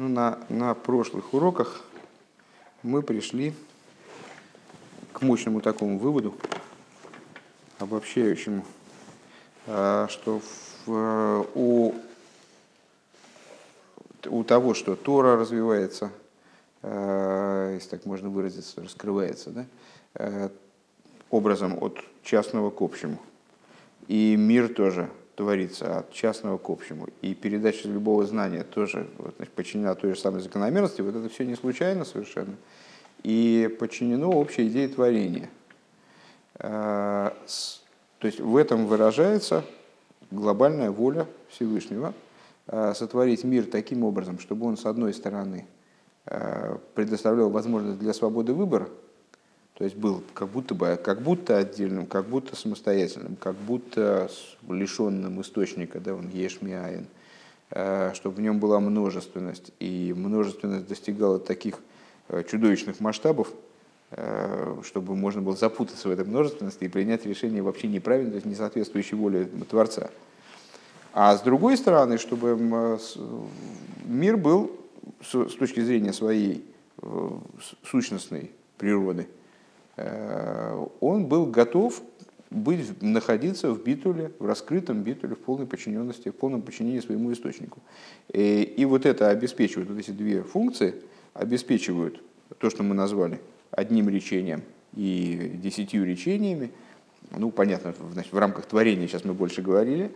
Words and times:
Ну, 0.00 0.08
на, 0.08 0.38
на 0.48 0.72
прошлых 0.72 1.34
уроках 1.34 1.84
мы 2.82 3.02
пришли 3.02 3.52
к 5.12 5.20
мощному 5.20 5.60
такому 5.60 5.98
выводу, 5.98 6.34
обобщающему, 7.78 8.64
а, 9.66 10.08
что 10.08 10.40
в, 10.86 11.46
у, 11.54 11.94
у 14.24 14.44
того, 14.44 14.72
что 14.72 14.96
Тора 14.96 15.36
развивается, 15.36 16.10
а, 16.80 17.74
если 17.74 17.90
так 17.90 18.06
можно 18.06 18.30
выразиться, 18.30 18.82
раскрывается, 18.82 19.50
да, 19.50 19.66
а, 20.14 20.50
образом 21.28 21.76
от 21.78 21.98
частного 22.22 22.70
к 22.70 22.80
общему. 22.80 23.18
И 24.08 24.34
мир 24.34 24.72
тоже 24.72 25.10
творится 25.40 26.00
от 26.00 26.12
частного 26.12 26.58
к 26.58 26.68
общему. 26.68 27.08
И 27.22 27.34
передача 27.34 27.88
любого 27.88 28.26
знания 28.26 28.62
тоже 28.62 29.08
значит, 29.38 29.54
подчинена 29.54 29.94
той 29.94 30.12
же 30.12 30.20
самой 30.20 30.42
закономерности. 30.42 31.00
Вот 31.00 31.16
это 31.16 31.30
все 31.30 31.46
не 31.46 31.54
случайно 31.54 32.04
совершенно. 32.04 32.56
И 33.22 33.74
подчинено 33.80 34.30
общей 34.30 34.68
идее 34.68 34.88
творения. 34.88 35.48
А, 36.56 37.34
то 38.18 38.26
есть 38.26 38.38
в 38.38 38.54
этом 38.54 38.84
выражается 38.86 39.64
глобальная 40.30 40.90
воля 40.90 41.26
Всевышнего 41.48 42.12
а, 42.66 42.92
сотворить 42.92 43.42
мир 43.42 43.64
таким 43.64 44.04
образом, 44.04 44.38
чтобы 44.40 44.66
он, 44.66 44.76
с 44.76 44.84
одной 44.84 45.14
стороны, 45.14 45.66
а, 46.26 46.78
предоставлял 46.94 47.48
возможность 47.48 47.98
для 47.98 48.12
свободы 48.12 48.52
выбора, 48.52 48.90
то 49.80 49.84
есть 49.84 49.96
был 49.96 50.22
как 50.34 50.50
будто 50.50 50.74
бы, 50.74 51.00
как 51.02 51.22
будто 51.22 51.56
отдельным, 51.56 52.04
как 52.04 52.26
будто 52.26 52.54
самостоятельным, 52.54 53.34
как 53.36 53.54
будто 53.54 54.30
лишенным 54.68 55.40
источника, 55.40 56.00
да, 56.00 56.14
он 56.14 56.28
ешмиаин, 56.28 57.06
э, 57.70 58.12
чтобы 58.12 58.36
в 58.36 58.40
нем 58.42 58.58
была 58.58 58.78
множественность. 58.78 59.72
И 59.80 60.12
множественность 60.14 60.86
достигала 60.86 61.38
таких 61.38 61.76
э, 62.28 62.42
чудовищных 62.42 63.00
масштабов, 63.00 63.48
э, 64.10 64.82
чтобы 64.84 65.16
можно 65.16 65.40
было 65.40 65.56
запутаться 65.56 66.08
в 66.08 66.10
этой 66.10 66.26
множественности 66.26 66.84
и 66.84 66.88
принять 66.88 67.24
решение 67.24 67.62
вообще 67.62 67.88
неправильное, 67.88 68.32
то 68.32 68.36
есть 68.36 68.46
не 68.46 68.56
соответствующей 68.56 69.16
воле 69.16 69.48
Творца. 69.70 70.10
А 71.14 71.34
с 71.34 71.40
другой 71.40 71.78
стороны, 71.78 72.18
чтобы 72.18 73.00
мир 74.04 74.36
был 74.36 74.78
с 75.22 75.54
точки 75.54 75.80
зрения 75.80 76.12
своей 76.12 76.66
сущностной 77.82 78.50
природы– 78.76 79.26
он 81.00 81.26
был 81.26 81.46
готов 81.46 82.02
быть, 82.50 83.00
находиться 83.00 83.70
в 83.70 83.82
битуле, 83.82 84.32
в 84.38 84.46
раскрытом 84.46 85.02
битуле, 85.02 85.34
в 85.34 85.38
полной 85.38 85.66
подчиненности, 85.66 86.30
в 86.30 86.34
полном 86.34 86.62
подчинении 86.62 87.00
своему 87.00 87.32
источнику. 87.32 87.80
И, 88.32 88.38
э, 88.38 88.62
и 88.62 88.84
вот 88.84 89.06
это 89.06 89.28
обеспечивает, 89.28 89.88
вот 89.88 89.98
эти 89.98 90.10
две 90.10 90.42
функции 90.42 90.96
обеспечивают 91.32 92.20
то, 92.58 92.68
что 92.68 92.82
мы 92.82 92.94
назвали 92.94 93.40
одним 93.70 94.08
речением 94.08 94.62
и 94.94 95.52
десятью 95.62 96.04
речениями, 96.04 96.72
ну, 97.36 97.52
понятно, 97.52 97.94
значит, 98.12 98.32
в 98.32 98.38
рамках 98.38 98.66
творения 98.66 99.06
сейчас 99.06 99.24
мы 99.24 99.34
больше 99.34 99.62
говорили, 99.62 100.10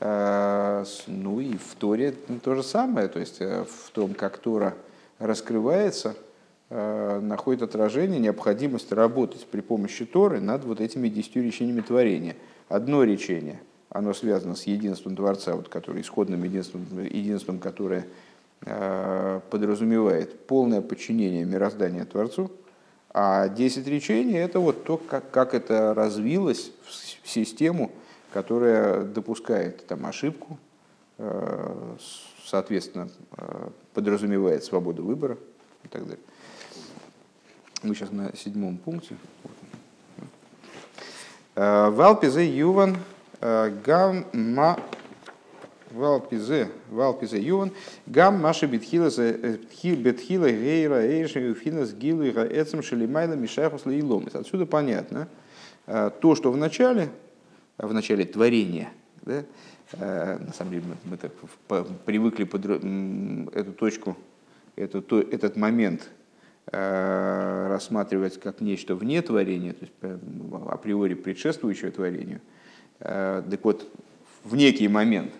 э, 0.00 0.84
ну 1.06 1.40
и 1.40 1.56
в 1.56 1.76
Торе 1.78 2.14
то 2.42 2.56
же 2.56 2.64
самое, 2.64 3.06
то 3.06 3.20
есть 3.20 3.38
в 3.38 3.90
том, 3.92 4.14
как 4.14 4.38
Тора 4.38 4.74
раскрывается– 5.20 6.16
Э, 6.25 6.25
находит 6.68 7.62
отражение 7.62 8.18
необходимость 8.18 8.90
работать 8.90 9.46
при 9.46 9.60
помощи 9.60 10.04
Торы 10.04 10.40
над 10.40 10.64
вот 10.64 10.80
этими 10.80 11.08
десятью 11.08 11.44
речениями 11.44 11.80
творения. 11.80 12.34
Одно 12.68 13.04
речение, 13.04 13.60
оно 13.88 14.12
связано 14.14 14.56
с 14.56 14.64
единством 14.64 15.14
Творца, 15.14 15.54
вот, 15.54 15.68
который, 15.68 16.02
исходным 16.02 16.42
единством, 16.42 16.84
единством, 17.04 17.60
которое 17.60 18.06
э, 18.62 19.40
подразумевает 19.48 20.46
полное 20.46 20.80
подчинение 20.80 21.44
мироздания 21.44 22.04
Творцу, 22.04 22.50
а 23.10 23.48
десять 23.48 23.86
речений– 23.86 24.34
это 24.34 24.58
вот 24.58 24.84
то, 24.84 24.96
как, 24.96 25.30
как 25.30 25.54
это 25.54 25.94
развилось 25.94 26.72
в 27.22 27.28
систему, 27.30 27.92
которая 28.32 29.04
допускает 29.04 29.86
там, 29.86 30.04
ошибку, 30.04 30.58
э, 31.18 31.96
соответственно, 32.44 33.08
подразумевает 33.94 34.64
свободу 34.64 35.04
выбора 35.04 35.38
и 35.84 35.88
так 35.88 36.02
далее. 36.02 36.18
Мы 37.86 37.94
сейчас 37.94 38.10
на 38.10 38.34
седьмом 38.34 38.78
пункте. 38.78 39.14
Э, 41.54 41.88
Валпизе 41.90 42.44
Юван 42.44 42.96
э, 43.40 43.72
Гамма 43.84 44.80
Валпизе 45.92 46.68
Валпизе 46.90 47.40
Юван 47.40 47.70
Гам 48.06 48.40
Маши 48.42 48.66
Бетхила 48.66 49.08
Бетхила 49.08 50.50
Гейра 50.50 51.06
Эйши 51.06 51.38
Юфинас 51.38 51.92
Гилы 51.92 52.30
Эцем 52.30 52.82
Шелимайла 52.82 53.34
Мишахус 53.34 53.86
Лейломис. 53.86 54.34
Отсюда 54.34 54.66
понятно 54.66 55.28
э, 55.86 56.10
то, 56.20 56.34
что 56.34 56.50
в 56.50 56.56
начале, 56.56 57.10
в 57.78 57.94
начале 57.94 58.24
творения, 58.24 58.88
да, 59.22 59.44
на 59.92 60.52
самом 60.52 60.72
деле 60.72 60.82
мы, 61.04 61.16
так 61.16 61.30
привыкли 62.04 62.42
под 62.42 62.64
эту 63.54 63.72
точку, 63.74 64.16
эту, 64.74 65.20
этот 65.20 65.56
момент 65.56 66.10
Э, 66.10 66.15
рассматривать 66.72 68.40
как 68.40 68.60
нечто 68.60 68.94
вне 68.96 69.22
творения, 69.22 69.72
то 69.72 69.82
есть 69.82 69.92
э, 70.02 70.18
априори 70.68 71.14
предшествующее 71.14 71.90
творению. 71.90 72.40
Э, 72.98 73.42
так 73.48 73.64
вот, 73.64 73.86
в 74.44 74.56
некий 74.56 74.88
момент 74.88 75.32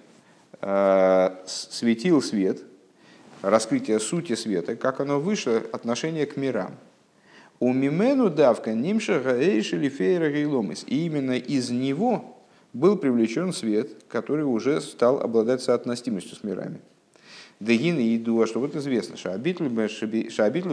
светил 1.46 2.22
свет, 2.22 2.62
раскрытие 3.42 4.00
сути 4.00 4.34
света, 4.34 4.74
как 4.74 5.00
оно 5.00 5.20
выше 5.20 5.64
отношение 5.72 6.26
к 6.26 6.36
мирам. 6.36 6.76
У 7.58 7.72
мимену 7.72 8.28
давка 8.28 8.74
нимша 8.74 9.20
гаэйши 9.20 9.76
лифейра 9.76 10.30
гейломис. 10.30 10.84
И 10.86 11.06
именно 11.06 11.36
из 11.38 11.70
него 11.70 12.36
был 12.72 12.96
привлечен 12.96 13.52
свет, 13.52 14.04
который 14.08 14.44
уже 14.44 14.80
стал 14.80 15.20
обладать 15.20 15.62
соотносимостью 15.62 16.36
с 16.36 16.44
мирами. 16.44 16.80
Дегин 17.58 17.98
и 17.98 18.16
иду, 18.16 18.40
а 18.40 18.46
что 18.46 18.60
вот 18.60 18.76
известно, 18.76 19.16
шабитль 19.16 19.68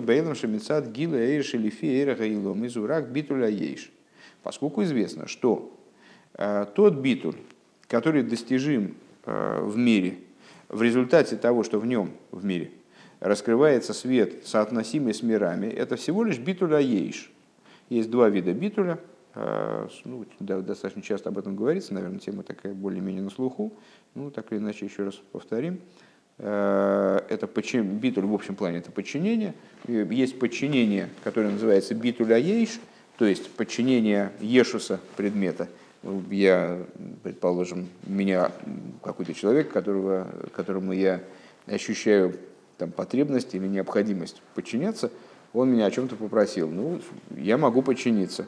бейлам 0.02 0.36
шамицат 0.36 0.88
гила 0.92 1.16
эйш 1.16 1.54
или 1.54 1.70
фиэра 1.70 2.16
гаилом 2.16 2.66
изурак 2.68 3.10
битуля 3.10 3.48
ейш. 3.48 3.90
Поскольку 4.44 4.84
известно, 4.84 5.28
что 5.28 5.72
э, 6.34 6.66
тот 6.76 6.96
битуль, 6.96 7.38
который 7.88 8.24
достижим 8.24 8.96
э, 9.26 9.62
в 9.62 9.78
мире, 9.78 10.18
в 10.68 10.82
результате 10.82 11.38
того, 11.38 11.64
что 11.64 11.80
в 11.80 11.86
нем, 11.86 12.12
в 12.32 12.44
мире, 12.44 12.72
раскрывается 13.22 13.94
свет, 13.94 14.46
соотносимый 14.46 15.14
с 15.14 15.24
мирами, 15.24 15.68
это 15.68 15.96
всего 15.96 16.26
лишь 16.26 16.40
битуля 16.40 16.80
ейш. 16.80 17.32
Есть 17.90 18.12
два 18.12 18.28
вида 18.28 18.52
битуля, 18.52 19.00
э, 19.36 19.88
ну, 20.04 20.26
достаточно 20.42 21.02
часто 21.02 21.30
об 21.30 21.38
этом 21.38 21.56
говорится, 21.56 21.94
наверное, 21.94 22.20
тема 22.20 22.44
такая 22.44 22.74
более-менее 22.74 23.22
на 23.22 23.30
слуху, 23.30 23.72
ну, 24.16 24.30
так 24.32 24.52
или 24.52 24.60
иначе, 24.60 24.86
еще 24.86 25.06
раз 25.06 25.16
повторим. 25.32 25.80
Э, 26.40 27.20
это 27.30 27.48
битуль 27.84 28.26
в 28.26 28.34
общем 28.34 28.56
плане 28.56 28.80
это 28.80 28.92
подчинение. 28.92 29.54
Есть 29.88 30.40
подчинение, 30.40 31.10
которое 31.24 31.52
называется 31.52 31.94
битуль 31.94 32.34
аейш, 32.34 32.80
то 33.18 33.26
есть 33.26 33.52
подчинение 33.52 34.32
ешуса 34.40 35.00
предмета. 35.16 35.68
Я, 36.30 36.80
предположим, 37.24 37.88
меня 38.06 38.52
какой-то 39.02 39.34
человек, 39.34 39.72
которого, 39.72 40.28
которому 40.54 40.92
я 40.92 41.22
ощущаю 41.66 42.36
там, 42.78 42.92
потребность 42.92 43.56
или 43.56 43.68
необходимость 43.68 44.42
подчиняться, 44.54 45.12
он 45.54 45.72
меня 45.72 45.86
о 45.86 45.92
чем-то 45.92 46.16
попросил. 46.16 46.70
Ну, 46.70 47.00
я 47.38 47.58
могу 47.58 47.82
подчиниться. 47.82 48.48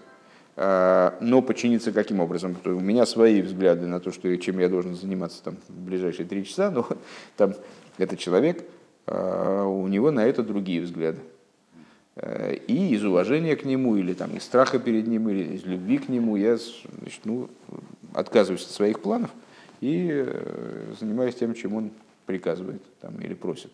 Э, 0.55 1.11
но 1.19 1.41
подчиниться 1.41 1.91
каким 1.91 2.19
образом? 2.19 2.55
У 2.66 2.79
меня 2.79 3.05
свои 3.05 3.41
взгляды 3.41 3.88
на 3.88 3.99
то, 3.99 4.11
что, 4.11 4.35
чем 4.38 4.59
я 4.59 4.69
должен 4.69 4.95
заниматься 4.95 5.43
там, 5.43 5.57
в 5.67 5.73
ближайшие 5.73 6.25
три 6.25 6.45
часа, 6.45 6.71
но 6.71 6.88
там 7.38 7.53
этот 7.97 8.19
человек, 8.19 8.63
э, 9.07 9.63
у 9.63 9.88
него 9.88 10.11
на 10.11 10.25
это 10.25 10.43
другие 10.43 10.81
взгляды. 10.81 11.19
Э, 12.16 12.55
и 12.55 12.93
из 12.93 13.03
уважения 13.03 13.55
к 13.55 13.66
нему, 13.66 13.97
или 13.97 14.13
там, 14.13 14.35
из 14.35 14.43
страха 14.43 14.79
перед 14.79 15.07
ним, 15.07 15.29
или 15.29 15.55
из 15.55 15.66
любви 15.66 15.97
к 15.97 16.07
нему 16.07 16.37
я 16.37 16.57
значит, 16.57 17.22
ну, 17.25 17.49
отказываюсь 18.13 18.63
от 18.63 18.72
своих 18.72 19.02
планов 19.02 19.31
и 19.81 20.25
занимаюсь 20.99 21.35
тем, 21.35 21.53
чем 21.53 21.75
он 21.75 21.91
приказывает 22.25 22.81
там, 23.02 23.19
или 23.19 23.34
просит. 23.34 23.72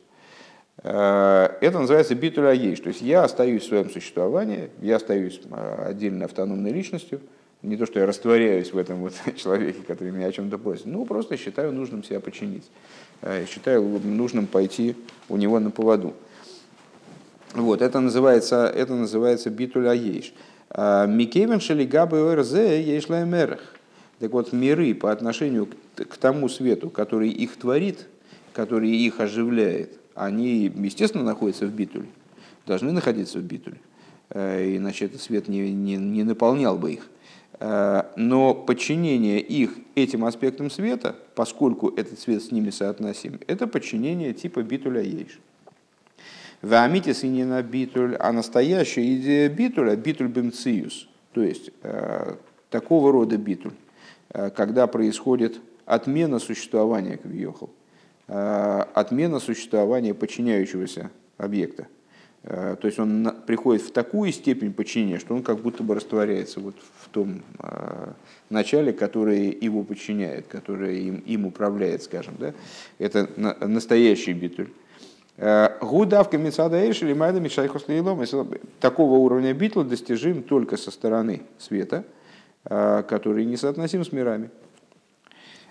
Э, 0.83 1.49
это 1.61 1.79
называется 1.79 2.15
битуля 2.15 2.53
ейш. 2.53 2.79
То 2.79 2.89
есть 2.89 3.01
я 3.01 3.23
остаюсь 3.23 3.63
в 3.63 3.67
своем 3.67 3.89
существовании, 3.89 4.69
я 4.81 4.95
остаюсь 4.95 5.39
э, 5.49 5.85
отдельной 5.89 6.25
автономной 6.25 6.71
личностью. 6.71 7.21
Не 7.61 7.77
то, 7.77 7.85
что 7.85 7.99
я 7.99 8.07
растворяюсь 8.07 8.73
в 8.73 8.77
этом 8.77 8.97
вот 9.01 9.13
человеке, 9.35 9.79
который 9.85 10.11
меня 10.11 10.27
о 10.27 10.31
чем-то 10.31 10.57
просит. 10.57 10.87
Ну, 10.87 11.05
просто 11.05 11.37
считаю 11.37 11.71
нужным 11.71 12.03
себя 12.03 12.19
починить. 12.19 12.69
Э, 13.21 13.45
считаю 13.45 13.83
нужным 13.83 14.47
пойти 14.47 14.95
у 15.29 15.37
него 15.37 15.59
на 15.59 15.69
поводу. 15.69 16.13
Вот, 17.53 17.81
это 17.81 17.99
называется, 17.99 18.65
это 18.65 18.95
называется 18.95 19.49
битуля 19.49 19.91
ейш. 19.91 20.33
Микевен 20.73 21.59
шелигабы 21.59 22.31
ОРЗ 22.31 22.53
ейшлаймерах. 22.53 23.59
Так 24.19 24.31
вот, 24.31 24.53
миры 24.53 24.95
по 24.95 25.11
отношению 25.11 25.67
к 25.97 26.15
тому 26.15 26.47
свету, 26.47 26.89
который 26.89 27.29
их 27.29 27.57
творит, 27.57 28.07
который 28.53 28.89
их 28.89 29.19
оживляет– 29.19 29.91
они, 30.15 30.71
естественно, 30.75 31.23
находятся 31.23 31.65
в 31.65 31.71
битуле, 31.71 32.07
должны 32.65 32.91
находиться 32.91 33.39
в 33.39 33.43
битуле, 33.43 33.77
э, 34.29 34.75
иначе 34.77 35.05
этот 35.05 35.21
свет 35.21 35.47
не, 35.47 35.71
не, 35.71 35.97
не 35.97 36.23
наполнял 36.23 36.77
бы 36.77 36.93
их. 36.93 37.09
Э, 37.59 38.03
но 38.15 38.53
подчинение 38.53 39.39
их 39.39 39.71
этим 39.95 40.25
аспектам 40.25 40.69
света, 40.69 41.15
поскольку 41.35 41.89
этот 41.89 42.19
свет 42.19 42.43
с 42.43 42.51
ними 42.51 42.69
соотносим, 42.69 43.39
это 43.47 43.67
подчинение 43.67 44.33
типа 44.33 44.61
битуля 44.63 45.01
ейш. 45.01 45.39
И 46.63 47.27
не 47.27 47.43
на 47.43 47.63
битуль, 47.63 48.15
а 48.17 48.31
настоящая 48.31 49.15
идея 49.15 49.49
битуля, 49.49 49.95
битуль 49.95 50.27
бемциус, 50.27 51.07
то 51.33 51.41
есть 51.41 51.71
э, 51.81 52.35
такого 52.69 53.11
рода 53.11 53.37
битуль, 53.37 53.73
когда 54.55 54.85
происходит 54.85 55.59
отмена 55.85 56.39
существования 56.39 57.17
кавиохал, 57.17 57.69
э, 57.69 57.80
отмена 58.33 59.39
существования 59.39 60.13
подчиняющегося 60.13 61.11
объекта. 61.37 61.87
Э, 62.43 62.75
то 62.79 62.87
есть 62.87 62.99
он 62.99 63.31
приходит 63.45 63.83
в 63.83 63.91
такую 63.91 64.31
степень 64.31 64.73
подчинения, 64.73 65.19
что 65.19 65.35
он 65.35 65.43
как 65.43 65.59
будто 65.59 65.83
бы 65.83 65.95
растворяется 65.95 66.59
вот 66.59 66.75
в 66.99 67.09
том 67.09 67.41
э, 67.59 68.11
начале, 68.49 68.93
которое 68.93 69.51
его 69.51 69.83
подчиняет, 69.83 70.47
которое 70.47 70.95
им, 70.95 71.17
им 71.25 71.45
управляет, 71.45 72.03
скажем. 72.03 72.35
Да? 72.39 72.53
Это 72.97 73.29
на, 73.35 73.55
настоящий 73.67 74.33
битуль. 74.33 74.69
Э, 75.37 75.77
Гудавка 75.81 76.37
Мецада 76.37 76.77
Эйши 76.77 77.13
Майда 77.13 77.39
Мишайхус 77.39 77.85
Такого 78.79 79.15
уровня 79.15 79.53
битл 79.53 79.83
достижим 79.83 80.41
только 80.41 80.77
со 80.77 80.89
стороны 80.89 81.43
света, 81.59 82.05
э, 82.65 83.03
который 83.07 83.45
не 83.45 83.57
соотносим 83.57 84.03
с 84.03 84.11
мирами. 84.11 84.49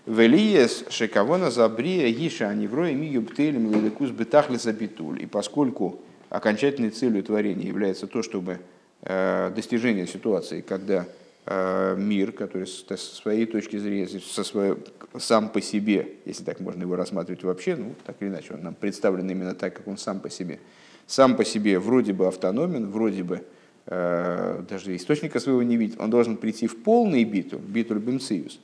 Велиес 0.06 0.85
Шекавона 0.91 1.50
Забрия 1.50 2.11
Иша 2.11 2.49
Аневроя 2.49 2.94
Мию 2.94 3.23
Птелем 3.23 3.73
Ледекус 3.73 4.11
Бетахлиса 4.11 4.73
Битуль. 4.73 5.23
И 5.23 5.26
поскольку 5.26 6.00
окончательной 6.29 6.91
целью 6.91 7.23
творения 7.23 7.67
является 7.67 8.06
то, 8.06 8.23
чтобы 8.23 8.61
э, 9.02 9.52
достижение 9.55 10.06
ситуации, 10.06 10.61
когда 10.61 11.06
Э, 11.47 11.97
мир, 11.97 12.32
который 12.32 12.67
со 12.67 12.97
своей 12.97 13.47
точки 13.47 13.76
зрения, 13.76 14.06
со 14.06 14.44
своей, 14.44 14.76
сам 15.19 15.49
по 15.49 15.61
себе, 15.61 16.17
если 16.26 16.44
так 16.44 16.61
можно 16.61 16.82
его 16.82 16.97
рассматривать 16.97 17.43
вообще, 17.43 17.76
ну, 17.76 17.94
так 18.05 18.17
или 18.20 18.29
иначе, 18.29 18.55
он 18.55 18.62
нам 18.62 18.75
представлен 18.75 19.29
именно 19.29 19.55
так, 19.55 19.75
как 19.75 19.88
он 19.88 19.97
сам 19.97 20.20
по 20.20 20.29
себе. 20.29 20.61
Сам 21.06 21.37
по 21.37 21.44
себе 21.44 21.79
вроде 21.79 22.12
бы 22.12 22.29
автономен, 22.29 22.91
вроде 22.91 23.25
бы 23.25 23.43
э, 23.87 24.62
даже 24.69 24.94
источника 24.94 25.41
своего 25.41 25.62
не 25.62 25.76
видит, 25.76 25.99
он 25.99 26.11
должен 26.11 26.37
прийти 26.37 26.67
в 26.67 26.82
полный 26.82 27.25
биту, 27.25 27.58
битуль 27.58 27.99
бенциус. 27.99 28.61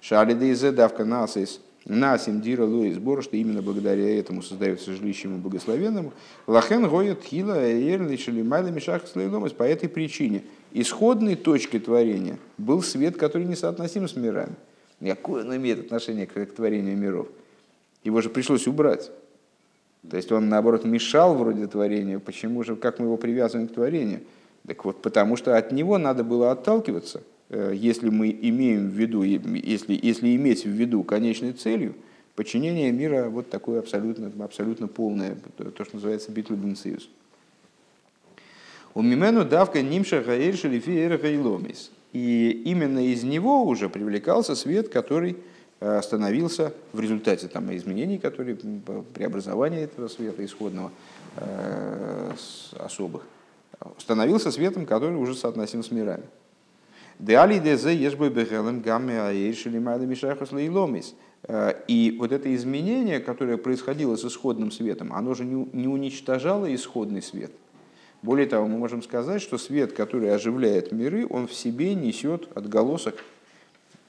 Шалида 0.00 0.72
давка 0.72 1.04
насис 1.04 1.60
насим 1.84 2.40
дира 2.40 2.64
луи 2.64 2.92
сбор, 2.92 3.22
что 3.22 3.36
именно 3.36 3.62
благодаря 3.62 4.18
этому 4.18 4.42
создается 4.42 4.92
жилищем 4.92 5.36
и 5.36 5.38
благословенному. 5.38 6.12
Лахен 6.46 6.86
гоет 6.88 7.22
хила 7.24 7.58
эрли 7.58 8.16
шалимайла 8.16 8.68
мишах 8.68 9.04
по 9.56 9.62
этой 9.62 9.88
причине– 9.88 10.42
исходной 10.72 11.34
точкой 11.36 11.80
творения 11.80 12.38
был 12.56 12.82
свет, 12.82 13.16
который 13.16 13.46
не 13.46 13.56
соотносим 13.56 14.08
с 14.08 14.16
мирами. 14.16 14.54
Какое 15.00 15.44
он 15.44 15.56
имеет 15.56 15.80
отношение 15.80 16.26
к, 16.26 16.32
к 16.34 16.52
творению 16.52 16.96
миров? 16.96 17.28
Его 18.04 18.20
же 18.20 18.30
пришлось 18.30 18.66
убрать. 18.66 19.10
То 20.08 20.16
есть 20.16 20.30
он, 20.32 20.48
наоборот, 20.48 20.84
мешал 20.84 21.34
вроде 21.34 21.66
творению. 21.66 22.20
Почему 22.20 22.62
же, 22.62 22.76
как 22.76 22.98
мы 22.98 23.06
его 23.06 23.16
привязываем 23.16 23.68
к 23.68 23.74
творению? 23.74 24.20
Так 24.66 24.84
вот, 24.84 25.02
потому 25.02 25.36
что 25.36 25.56
от 25.56 25.72
него 25.72 25.98
надо 25.98 26.24
было 26.24 26.50
отталкиваться, 26.50 27.22
если 27.50 28.10
мы 28.10 28.30
имеем 28.30 28.88
в 28.88 28.92
виду, 28.92 29.22
если, 29.22 29.98
если 30.00 30.36
иметь 30.36 30.64
в 30.64 30.70
виду 30.70 31.02
конечной 31.02 31.52
целью, 31.52 31.94
подчинение 32.34 32.92
мира 32.92 33.28
вот 33.28 33.50
такое 33.50 33.80
абсолютно, 33.80 34.30
абсолютно 34.44 34.86
полное, 34.86 35.36
то, 35.56 35.84
что 35.84 35.96
называется 35.96 36.30
битва 36.30 36.54
бенциус. 36.54 37.08
У 38.94 39.02
Мимену 39.02 39.44
давка 39.44 39.82
нимша 39.82 40.22
гаэль 40.22 40.56
шелифи 40.56 40.90
И 42.12 42.62
именно 42.64 43.06
из 43.06 43.22
него 43.22 43.64
уже 43.64 43.88
привлекался 43.88 44.54
свет, 44.54 44.88
который 44.88 45.36
э, 45.80 46.00
становился 46.02 46.72
в 46.92 47.00
результате 47.00 47.48
там, 47.48 47.74
изменений, 47.76 48.18
которые 48.18 48.56
преобразования 49.14 49.82
этого 49.84 50.08
света 50.08 50.44
исходного 50.44 50.90
э, 51.36 52.32
особых, 52.78 53.22
становился 53.98 54.50
светом, 54.50 54.86
который 54.86 55.16
уже 55.16 55.34
соотносим 55.34 55.82
с 55.82 55.90
мирами. 55.90 56.24
Деали 57.18 57.58
дезе 57.58 57.94
ешбой 57.94 58.30
бехелем 58.30 58.80
гамме 58.80 59.20
аэйшили 59.20 59.78
майда 59.78 60.06
мишахас 60.06 60.52
лейломис. 60.52 61.14
Э, 61.44 61.74
и 61.88 62.16
вот 62.18 62.32
это 62.32 62.54
изменение, 62.54 63.20
которое 63.20 63.56
происходило 63.56 64.16
с 64.16 64.24
исходным 64.24 64.70
светом, 64.70 65.12
оно 65.12 65.34
же 65.34 65.44
не 65.44 65.88
уничтожало 65.88 66.72
исходный 66.74 67.22
свет– 67.22 67.52
более 68.20 68.46
того, 68.46 68.66
мы 68.66 68.78
можем 68.78 69.02
сказать, 69.02 69.40
что 69.40 69.58
свет, 69.58 69.92
который 69.92 70.34
оживляет 70.34 70.90
миры, 70.90 71.26
он 71.28 71.46
в 71.46 71.54
себе 71.54 71.94
несет 71.94 72.48
отголосок 72.56 73.22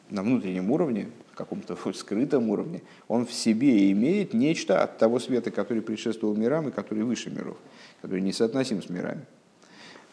на 0.10 0.24
внутреннем 0.24 0.72
уровне, 0.72 1.10
каком-то 1.36 1.78
скрытом 1.94 2.50
уровне, 2.50 2.82
он 3.08 3.26
в 3.26 3.32
себе 3.32 3.92
имеет 3.92 4.34
нечто 4.34 4.82
от 4.84 4.98
того 4.98 5.20
света, 5.20 5.52
который 5.52 5.84
предшествовал 5.84 6.36
мирам 6.36 6.68
и 6.68 6.72
который 6.72 7.04
выше 7.04 7.30
миров, 7.30 7.58
который 8.02 8.22
не 8.22 8.34
соотносим 8.34 8.82
с 8.82 8.90
мирами. 8.90 9.26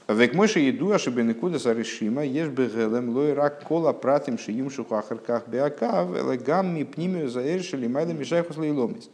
Век 0.08 0.35
мойши 0.35 0.61
еду 0.61 0.93
ошибены 0.93 1.35
куда 1.35 1.58
решима 1.75 2.25
ешь 2.25 2.49
бы 2.49 2.67
гелем 2.67 3.11
лой 3.11 3.32
рак 3.32 3.64
кола 3.64 3.93
пратим 3.93 4.38
шиим 4.38 4.70
шухахарках 4.70 5.49
беакав 5.49 6.11
элегамми 6.11 6.85
пнимию 6.85 7.29
заэршили 7.29 7.88
майда 7.88 8.12
мишайхус 8.12 8.56
лейломис. 8.56 9.11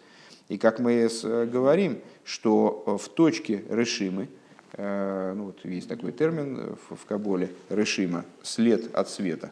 И 0.49 0.59
как 0.59 0.81
мы 0.81 1.09
говорим, 1.51 1.99
что 2.25 2.99
в 3.01 3.09
точке 3.09 3.63
решимы, 3.71 4.29
Э, 4.75 5.35
ну, 5.37 5.45
вот 5.47 5.65
есть 5.65 5.89
такой 5.89 6.13
термин 6.13 6.77
в 6.91 7.05
Каболе, 7.07 7.51
решима, 7.69 8.25
след 8.43 8.95
от 8.95 9.11
света. 9.11 9.51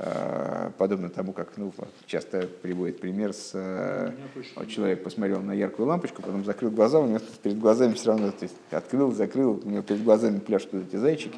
Э, 0.00 0.70
подобно 0.78 1.08
тому, 1.10 1.32
как 1.32 1.56
ну, 1.56 1.72
часто 2.06 2.48
приводит 2.62 3.00
пример 3.00 3.32
с 3.32 3.50
э, 3.54 4.12
вот 4.54 4.68
человек 4.68 5.02
посмотрел 5.02 5.40
на 5.40 5.50
яркую 5.50 5.88
лампочку, 5.88 6.22
потом 6.22 6.44
закрыл 6.44 6.70
глаза, 6.70 7.00
у 7.00 7.08
него 7.08 7.18
перед 7.42 7.58
глазами 7.58 7.94
все 7.94 8.10
равно, 8.10 8.30
то 8.30 8.44
есть 8.44 8.54
открыл, 8.70 9.10
закрыл, 9.10 9.60
у 9.64 9.68
него 9.68 9.82
перед 9.82 10.04
глазами 10.04 10.38
пляшут 10.38 10.72
эти 10.74 10.94
зайчики. 10.94 11.36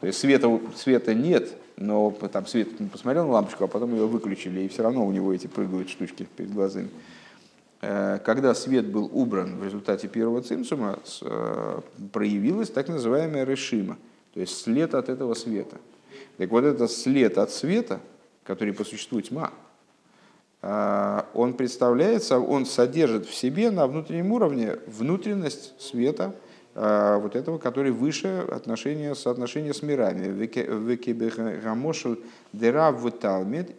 То 0.00 0.06
есть 0.06 0.20
света, 0.20 0.60
света 0.76 1.14
нет, 1.14 1.52
но 1.76 2.12
там 2.12 2.46
свет 2.46 2.68
посмотрел 2.92 3.26
на 3.26 3.32
лампочку, 3.32 3.64
а 3.64 3.66
потом 3.66 3.92
ее 3.92 4.06
выключили, 4.06 4.60
и 4.60 4.68
все 4.68 4.84
равно 4.84 5.04
у 5.04 5.10
него 5.10 5.34
эти 5.34 5.48
прыгают 5.48 5.90
штучки 5.90 6.28
перед 6.36 6.52
глазами. 6.52 6.90
Э, 7.80 8.20
когда 8.24 8.54
свет 8.54 8.86
был 8.86 9.10
убран 9.12 9.58
в 9.58 9.64
результате 9.64 10.06
первого 10.06 10.42
цимсума, 10.42 11.00
проявилась 12.12 12.70
так 12.70 12.86
называемая 12.86 13.42
решима, 13.42 13.98
то 14.32 14.38
есть 14.38 14.62
след 14.62 14.94
от 14.94 15.08
этого 15.08 15.34
света. 15.34 15.78
Так 16.40 16.50
вот 16.50 16.64
этот 16.64 16.90
след 16.90 17.36
от 17.36 17.50
света, 17.50 18.00
который 18.44 18.72
по 18.72 18.84
существу 18.84 19.20
тьма, 19.20 19.52
э, 20.62 21.22
он 21.34 21.52
представляется, 21.52 22.38
он 22.38 22.64
содержит 22.64 23.26
в 23.26 23.34
себе 23.34 23.70
на 23.70 23.86
внутреннем 23.86 24.32
уровне 24.32 24.78
внутренность 24.86 25.78
света, 25.78 26.34
вот 26.72 27.34
этого, 27.34 27.58
который 27.58 27.90
выше 27.90 28.46
отношения, 28.48 29.16
соотношения 29.16 29.74
с 29.74 29.82
мирами. 29.82 30.28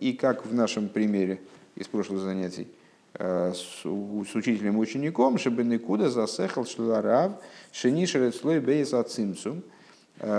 И 0.01 0.13
как 0.13 0.45
в 0.45 0.53
нашем 0.53 0.89
примере 0.89 1.39
из 1.77 1.87
прошлых 1.87 2.19
занятий, 2.19 2.67
Э, 3.13 3.51
с, 3.53 3.81
с 3.83 4.35
учителем 4.35 4.77
и 4.77 4.79
учеником, 4.79 5.37
чтобы 5.37 5.65
никуда 5.65 6.09
засехал 6.09 6.65
шларав, 6.65 7.33
шенишерет 7.73 8.35
слой 8.35 8.61
бейс 8.61 8.93
ацимцум, 8.93 9.63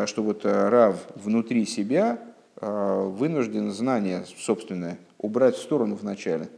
что 0.06 0.22
вот 0.22 0.44
э, 0.44 0.68
рав 0.68 0.96
внутри 1.14 1.64
себя 1.66 2.18
вынужден 2.60 3.72
знание 3.72 4.24
собственное 4.38 4.96
убрать 5.18 5.56
в 5.56 5.62
сторону 5.62 5.96
вначале, 5.96 6.48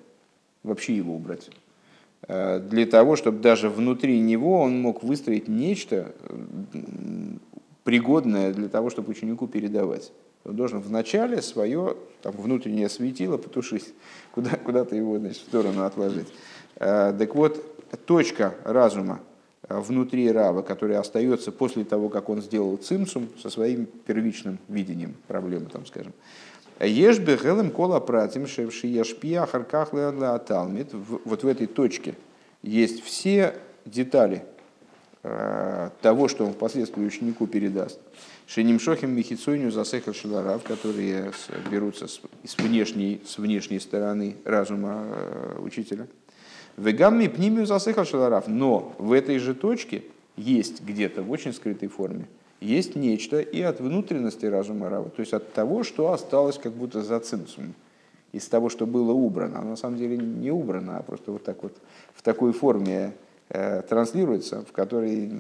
вообще 0.62 0.95
его 0.95 1.14
убрать, 1.14 1.49
для 2.28 2.85
того, 2.85 3.16
чтобы 3.16 3.38
даже 3.38 3.71
внутри 3.71 4.21
него 4.21 4.61
он 4.61 4.83
мог 4.83 5.02
выстроить 5.02 5.49
нечто 5.49 6.12
пригодное 7.85 8.52
для 8.52 8.69
того, 8.69 8.90
чтобы 8.90 9.12
ученику 9.12 9.47
передавать. 9.47 10.12
Он 10.45 10.57
должен 10.57 10.81
вначале 10.81 11.40
свое 11.40 11.97
там, 12.23 12.35
внутреннее 12.37 12.88
светило 12.88 13.38
потушить, 13.38 13.95
куда, 14.33 14.50
куда-то 14.57 14.95
его 14.95 15.19
значит, 15.19 15.43
в 15.43 15.47
сторону 15.47 15.85
отложить. 15.85 16.28
Э, 16.76 17.14
так 17.19 17.35
вот, 17.35 17.62
точка 18.04 18.54
разума 18.64 19.21
э, 19.21 19.34
внутри 19.68 20.30
Рава, 20.30 20.62
которая 20.62 21.00
остается 21.00 21.52
после 21.52 21.85
того, 21.85 22.09
как 22.09 22.28
он 22.28 22.42
сделал 22.42 22.76
цимсум 22.76 23.28
со 23.40 23.50
своим 23.50 23.87
первичным 23.87 24.59
видением 24.68 25.14
проблемы, 25.26 25.66
там, 25.66 25.87
скажем. 25.87 26.12
Ешь 26.80 27.18
бегелем 27.18 27.71
кола 27.71 28.00
пратим 28.00 28.47
шевши 28.47 28.88
ешпия 28.88 29.47
харках 29.47 29.90
талмит. 30.47 30.88
Вот 30.92 31.44
в 31.44 31.47
этой 31.47 31.66
точке 31.66 32.14
есть 32.62 33.02
все 33.04 33.54
детали 33.85 34.44
э, 35.23 35.90
того, 36.02 36.28
что 36.28 36.44
он 36.44 36.52
впоследствии 36.52 37.04
ученику 37.04 37.47
передаст. 37.47 38.00
Шенимшохим 38.47 39.11
михицойню 39.11 39.71
засехал 39.71 40.12
шеларав, 40.12 40.64
которые 40.64 41.33
берутся 41.71 42.09
с, 42.09 42.21
с, 42.44 42.59
внешней, 42.59 43.23
с 43.25 43.38
внешней 43.38 43.78
стороны 43.78 44.37
разума 44.44 45.06
э, 45.06 45.59
учителя. 45.61 46.06
Вегамми 46.76 47.28
пнимию 47.28 47.66
засыхал 47.66 48.04
шалараф. 48.04 48.49
Но 48.49 48.95
в 48.99 49.12
этой 49.12 49.38
же 49.38 49.54
точке 49.54 50.02
есть 50.37 50.83
где-то 50.83 51.23
в 51.23 51.31
очень 51.31 51.52
скрытой 51.52 51.88
форме, 51.88 52.26
есть 52.61 52.97
нечто 52.97 53.40
и 53.40 53.61
от 53.61 53.81
внутренности 53.81 54.47
разума 54.47 54.88
Рава, 54.88 55.11
то 55.11 55.21
есть 55.21 55.33
от 55.33 55.52
того, 55.52 55.85
что 55.85 56.12
осталось 56.12 56.59
как 56.59 56.73
будто 56.73 57.02
за 57.02 57.21
цинцумом, 57.21 57.75
из 58.33 58.49
того, 58.49 58.69
что 58.69 58.87
было 58.87 59.12
убрано. 59.12 59.61
Оно 59.61 59.71
на 59.71 59.76
самом 59.76 59.97
деле 59.97 60.16
не 60.16 60.50
убрано, 60.50 60.99
а 60.99 61.02
просто 61.02 61.31
вот 61.31 61.45
так 61.45 61.62
вот 61.62 61.76
в 62.14 62.23
такой 62.23 62.52
форме 62.52 63.12
э, 63.49 63.83
транслируется, 63.83 64.62
в 64.62 64.73
которой 64.73 65.31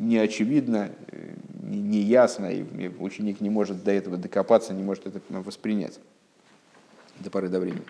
не 0.00 0.18
очевидно, 0.18 0.90
э, 1.12 1.34
не 1.62 2.00
ясно, 2.00 2.46
и 2.46 2.88
ученик 2.98 3.40
не 3.40 3.50
может 3.50 3.84
до 3.84 3.92
этого 3.92 4.16
докопаться, 4.16 4.74
не 4.74 4.82
может 4.82 5.06
это 5.06 5.20
воспринять 5.30 6.00
до 7.20 7.30
поры 7.30 7.48
до 7.48 7.60
времени. 7.60 7.84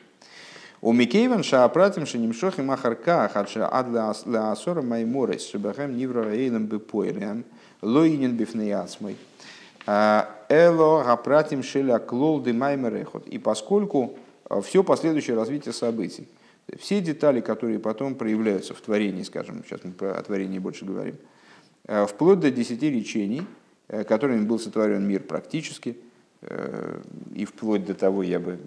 У 0.85 0.93
Микейвен 0.93 1.45
шаапратим 1.45 2.07
шенимшохи 2.07 2.61
махарка 2.61 3.31
хадша 3.33 3.69
ад 3.71 3.87
лаасора 4.27 4.83
майморес 4.83 5.47
шебахем 5.47 5.97
нивра 5.97 6.25
эйлем 6.35 6.67
бепойлем 6.67 7.45
лоинен 7.83 8.37
бифнеяцмой. 8.37 9.17
А, 9.87 10.29
эло 10.49 11.05
гапратим 11.05 11.63
шеля 11.63 12.01
клол 12.01 12.41
дымаймерехот. 12.41 13.29
И 13.29 13.39
поскольку 13.39 14.19
а, 14.51 14.61
все 14.61 14.83
последующее 14.83 15.37
развитие 15.37 15.73
событий, 15.73 16.27
все 16.81 17.01
детали, 17.01 17.41
которые 17.41 17.79
потом 17.79 18.17
проявляются 18.17 18.75
в 18.75 18.81
творении, 18.81 19.23
скажем, 19.23 19.63
сейчас 19.65 19.85
мы 19.85 19.93
про 19.93 20.21
творение 20.25 20.59
больше 20.59 20.85
говорим, 20.85 21.15
а, 21.87 22.07
вплоть 22.07 22.41
до 22.41 22.51
десяти 22.51 22.91
речений, 22.91 23.47
э, 23.87 24.03
которыми 24.03 24.45
был 24.45 24.59
сотворен 24.59 25.07
мир 25.07 25.23
практически– 25.23 25.97
Э, 26.07 26.12
и 27.35 27.45
вплоть 27.45 27.87
до 27.87 27.95
того, 27.95 28.25
я 28.25 28.41
бы 28.41 28.59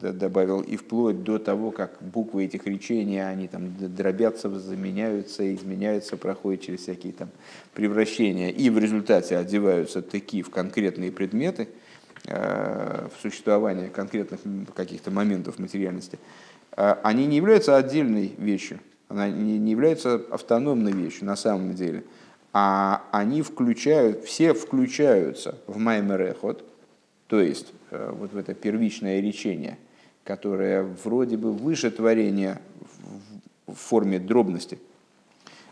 добавил, 0.00 0.60
и 0.60 0.76
вплоть 0.76 1.24
до 1.24 1.38
того, 1.38 1.72
как 1.72 1.98
буквы 2.00 2.44
этих 2.44 2.66
речений, 2.66 3.18
они 3.18 3.48
там 3.48 3.74
дробятся, 3.76 4.48
заменяются, 4.50 5.52
изменяются, 5.52 6.16
проходят 6.16 6.62
через 6.62 6.80
всякие 6.80 7.12
там 7.12 7.28
превращения, 7.74 8.50
и 8.50 8.70
в 8.70 8.78
результате 8.78 9.36
одеваются 9.36 10.00
такие 10.00 10.44
в 10.44 10.50
конкретные 10.50 11.10
предметы, 11.10 11.68
э, 12.24 13.08
в 13.12 13.20
существование 13.20 13.88
конкретных 13.88 14.40
каких-то 14.74 15.10
моментов 15.10 15.58
материальности, 15.58 16.20
э, 16.76 16.94
они 17.02 17.26
не 17.26 17.36
являются 17.36 17.76
отдельной 17.76 18.32
вещью, 18.38 18.78
она 19.08 19.28
не 19.28 19.70
является 19.70 20.22
автономной 20.30 20.92
вещью 20.92 21.26
на 21.26 21.34
самом 21.34 21.74
деле, 21.74 22.04
а 22.52 23.02
они 23.10 23.42
включают, 23.42 24.24
все 24.24 24.54
включаются 24.54 25.58
в 25.66 25.78
Маймерехот, 25.78 26.64
то 27.28 27.40
есть 27.40 27.72
э, 27.90 28.12
вот 28.16 28.32
в 28.32 28.36
это 28.36 28.54
первичное 28.54 29.20
речение, 29.20 29.78
которое 30.24 30.82
вроде 31.04 31.36
бы 31.36 31.52
выше 31.52 31.90
творения 31.90 32.60
в 33.66 33.74
форме 33.74 34.18
дробности. 34.18 34.78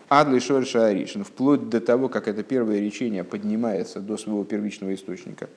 Адли 0.08 0.38
Шор 0.38 0.66
Шааришин, 0.66 1.24
вплоть 1.24 1.68
до 1.68 1.80
того, 1.80 2.08
как 2.08 2.28
это 2.28 2.42
первое 2.42 2.80
речение 2.80 3.24
поднимается 3.24 4.00
до 4.00 4.16
своего 4.16 4.44
первичного 4.44 4.94
источника. 4.94 5.48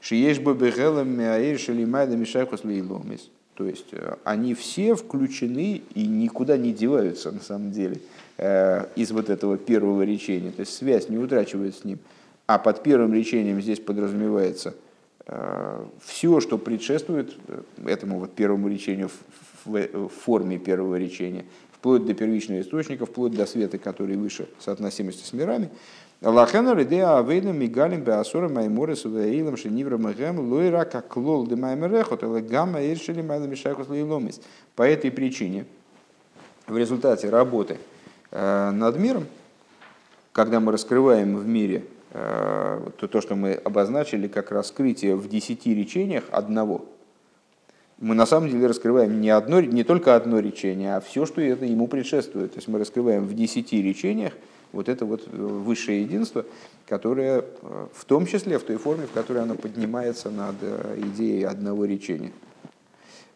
Шиеш 0.00 0.40
Бабегелам 0.40 1.16
Мяир 1.16 1.58
Шалимайда 1.58 2.16
Мишайхус 2.16 2.64
Лейломис. 2.64 3.30
То 3.54 3.66
есть 3.66 3.92
э, 3.92 4.16
они 4.24 4.54
все 4.54 4.94
включены 4.94 5.82
и 5.94 6.06
никуда 6.06 6.56
не 6.56 6.72
деваются 6.72 7.30
на 7.30 7.40
самом 7.40 7.70
деле 7.70 8.00
э, 8.38 8.86
из 8.96 9.12
вот 9.12 9.28
этого 9.28 9.58
первого 9.58 10.02
речения. 10.02 10.50
То 10.50 10.60
есть 10.60 10.74
связь 10.74 11.08
не 11.08 11.18
утрачивает 11.18 11.76
с 11.76 11.84
ним. 11.84 11.98
А 12.46 12.58
под 12.58 12.82
первым 12.82 13.14
речением 13.14 13.60
здесь 13.60 13.78
подразумевается– 13.78 14.74
все, 15.26 16.40
что 16.40 16.58
предшествует 16.58 17.34
э, 17.48 17.62
этому 17.86 18.18
вот 18.18 18.34
первому 18.34 18.68
речению 18.68 19.10
в 19.64 20.08
форме 20.08 20.58
первого 20.58 20.96
речения, 20.96 21.46
вплоть 21.72 22.04
до 22.04 22.12
первичного 22.12 22.60
источника, 22.60 23.06
вплоть 23.06 23.32
до 23.32 23.46
света, 23.46 23.78
который 23.78 24.16
выше 24.16 24.48
соотносимости 24.58 25.24
с 25.24 25.32
мирами, 25.32 25.70
Лахена 26.20 26.74
ридеа 26.74 27.18
авейна 27.18 27.50
мигалим 27.50 28.02
беасора 28.02 28.48
майморес 28.48 29.04
увеилам 29.04 29.56
шенивра 29.56 29.98
мэгэм 29.98 30.38
лойра 30.40 30.84
как 30.84 31.16
лол 31.16 31.46
де 31.46 31.56
маймерехот 31.56 32.22
или 32.22 32.40
гамма 32.40 32.82
иршили 32.82 33.20
майна 33.20 33.44
мишайхус 33.44 33.88
лейломис. 33.88 34.40
По 34.76 34.84
этой 34.84 35.10
причине, 35.10 35.66
в 36.66 36.78
результате 36.78 37.28
работы 37.28 37.78
э, 38.30 38.70
над 38.70 38.98
миром, 38.98 39.26
когда 40.32 40.60
мы 40.60 40.72
раскрываем 40.72 41.36
в 41.36 41.46
мире 41.46 41.84
Э, 41.84 41.93
то, 42.14 43.08
то, 43.08 43.20
что 43.20 43.34
мы 43.34 43.54
обозначили 43.54 44.28
как 44.28 44.52
раскрытие 44.52 45.16
в 45.16 45.28
десяти 45.28 45.74
речениях 45.74 46.22
одного, 46.30 46.84
мы 47.98 48.14
на 48.14 48.24
самом 48.24 48.50
деле 48.50 48.68
раскрываем 48.68 49.20
не, 49.20 49.30
одно, 49.30 49.60
не 49.60 49.82
только 49.82 50.14
одно 50.14 50.38
речение, 50.38 50.96
а 50.96 51.00
все, 51.00 51.26
что 51.26 51.40
это 51.40 51.64
ему 51.64 51.88
предшествует. 51.88 52.52
То 52.52 52.58
есть 52.58 52.68
мы 52.68 52.78
раскрываем 52.78 53.24
в 53.24 53.34
десяти 53.34 53.82
речениях 53.82 54.32
вот 54.72 54.88
это 54.88 55.04
вот 55.04 55.26
э, 55.26 55.36
высшее 55.36 56.02
единство, 56.02 56.44
которое 56.86 57.40
э, 57.40 57.86
в 57.92 58.04
том 58.04 58.26
числе 58.26 58.58
в 58.58 58.62
той 58.62 58.76
форме, 58.76 59.06
в 59.06 59.12
которой 59.12 59.42
оно 59.42 59.54
поднимается 59.54 60.30
над 60.30 60.56
идеей 60.96 61.44
одного 61.44 61.84
речения. 61.84 62.32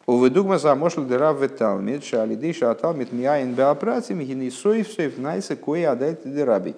Уведугма 0.09 0.59
замошл 0.59 1.03
дыра 1.03 1.35
в 1.35 1.47
талмит, 1.49 2.03
шалидей 2.03 2.55
шаталмит 2.55 3.13
мияин 3.13 3.53
беапрацим, 3.53 4.21
гинисоев 4.21 4.89
соев 4.89 5.19
найса 5.19 5.55
кое 5.55 5.91
адайт 5.91 6.23
дырабий. 6.25 6.75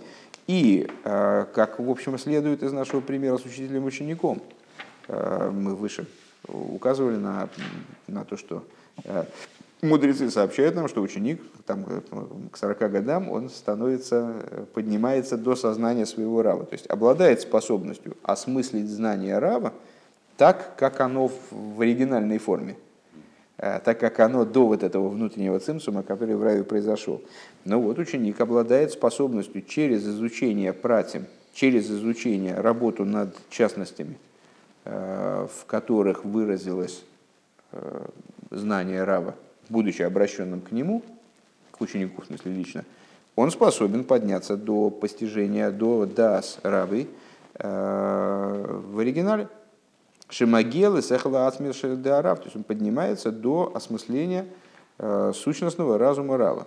И, 0.46 0.88
э, 1.04 1.46
как 1.54 1.78
в 1.78 1.88
общем 1.90 2.18
следует 2.18 2.62
из 2.62 2.72
нашего 2.72 3.00
примера 3.00 3.38
с 3.38 3.44
учителем-учеником, 3.44 4.42
э, 5.08 5.50
мы 5.52 5.74
выше 5.74 6.06
указывали 6.48 7.16
на, 7.16 7.48
на 8.06 8.24
то, 8.24 8.36
что 8.36 8.64
э, 9.04 9.24
мудрецы 9.82 10.30
сообщают 10.30 10.74
нам, 10.74 10.88
что 10.88 11.02
ученик 11.02 11.40
там, 11.66 11.84
к 12.50 12.56
40 12.56 12.78
годам 12.90 13.30
он 13.30 13.50
становится, 13.50 14.66
поднимается 14.74 15.36
до 15.36 15.56
сознания 15.56 16.06
своего 16.06 16.42
рава, 16.42 16.64
то 16.64 16.74
есть 16.74 16.86
обладает 16.86 17.40
способностью 17.40 18.16
осмыслить 18.22 18.88
знание 18.88 19.38
рава 19.38 19.72
так, 20.36 20.74
как 20.76 21.00
оно 21.00 21.30
в 21.50 21.80
оригинальной 21.80 22.38
форме. 22.38 22.76
Э, 23.62 23.78
так 23.84 24.00
как 24.00 24.18
оно 24.20 24.46
до 24.46 24.66
вот 24.66 24.82
этого 24.82 25.08
внутреннего 25.10 25.60
цимсума, 25.60 26.02
который 26.02 26.34
в 26.34 26.42
раю 26.42 26.64
произошел. 26.64 27.22
Но 27.66 27.78
вот 27.78 27.98
ученик 27.98 28.40
обладает 28.40 28.90
способностью 28.92 29.60
через 29.60 30.06
изучение 30.06 30.72
пратим, 30.72 31.26
через 31.52 31.90
изучение 31.90 32.54
работу 32.54 33.04
над 33.04 33.36
частностями, 33.50 34.18
э, 34.86 35.46
в 35.54 35.66
которых 35.66 36.24
выразилось 36.24 37.04
э, 37.72 38.06
знание 38.50 39.04
Рава, 39.04 39.34
будучи 39.68 40.00
обращенным 40.00 40.62
к 40.62 40.72
нему, 40.72 41.02
к 41.70 41.82
ученику 41.82 42.22
в 42.22 42.26
смысле 42.26 42.52
лично, 42.52 42.84
он 43.36 43.50
способен 43.50 44.04
подняться 44.04 44.56
до 44.56 44.88
постижения, 44.88 45.70
до 45.70 46.06
дас 46.06 46.58
Равы 46.62 47.08
в 47.58 48.98
оригинале– 48.98 49.48
Шимагел 50.30 50.96
и 50.96 51.02
Сехала 51.02 51.46
Ацмир 51.46 51.74
Шельдеарав, 51.74 52.38
то 52.38 52.44
есть 52.44 52.56
он 52.56 52.62
поднимается 52.62 53.32
до 53.32 53.72
осмысления 53.74 54.46
э, 54.98 55.32
сущностного 55.34 55.98
разума 55.98 56.36
Рава. 56.36 56.66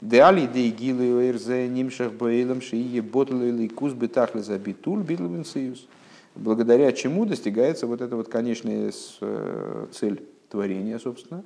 Деали 0.00 0.46
дейгилы 0.46 1.28
эрзе 1.28 1.68
нимшах 1.68 2.12
бейлам 2.12 2.60
шиие 2.60 3.00
ботлы 3.00 3.48
или 3.48 3.68
кус 3.68 3.94
бетахли 3.94 4.40
за 4.40 4.58
битуль 4.58 5.02
битлвин 5.02 5.44
союз. 5.44 5.86
Благодаря 6.34 6.92
чему 6.92 7.24
достигается 7.24 7.86
вот 7.86 8.02
эта 8.02 8.14
вот 8.14 8.28
конечная 8.28 8.92
э, 9.20 9.86
цель 9.92 10.22
творения, 10.50 10.98
собственно. 10.98 11.44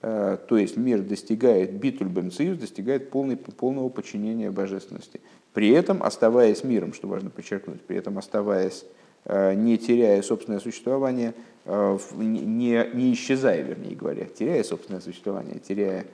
Э, 0.00 0.36
то 0.48 0.56
есть 0.56 0.76
мир 0.76 1.00
достигает 1.00 1.74
битуль 1.74 2.08
бенциюс, 2.08 2.58
достигает 2.58 3.10
полный, 3.10 3.36
полного 3.36 3.88
подчинения 3.88 4.50
божественности. 4.50 5.20
При 5.52 5.68
этом 5.70 6.02
оставаясь 6.02 6.64
миром, 6.64 6.92
что 6.92 7.06
важно 7.06 7.30
подчеркнуть, 7.30 7.82
при 7.82 7.96
этом 7.96 8.18
оставаясь 8.18 8.84
не 9.26 9.78
теряя 9.78 10.20
собственное 10.22 10.60
существование, 10.60 11.34
э, 11.64 11.98
не, 12.16 12.90
не 12.92 13.12
исчезая, 13.12 13.62
вернее 13.62 13.94
говоря, 13.94 14.24
теряя 14.26 14.62
собственное 14.64 15.00
существование, 15.00 15.60
теряя 15.60 16.06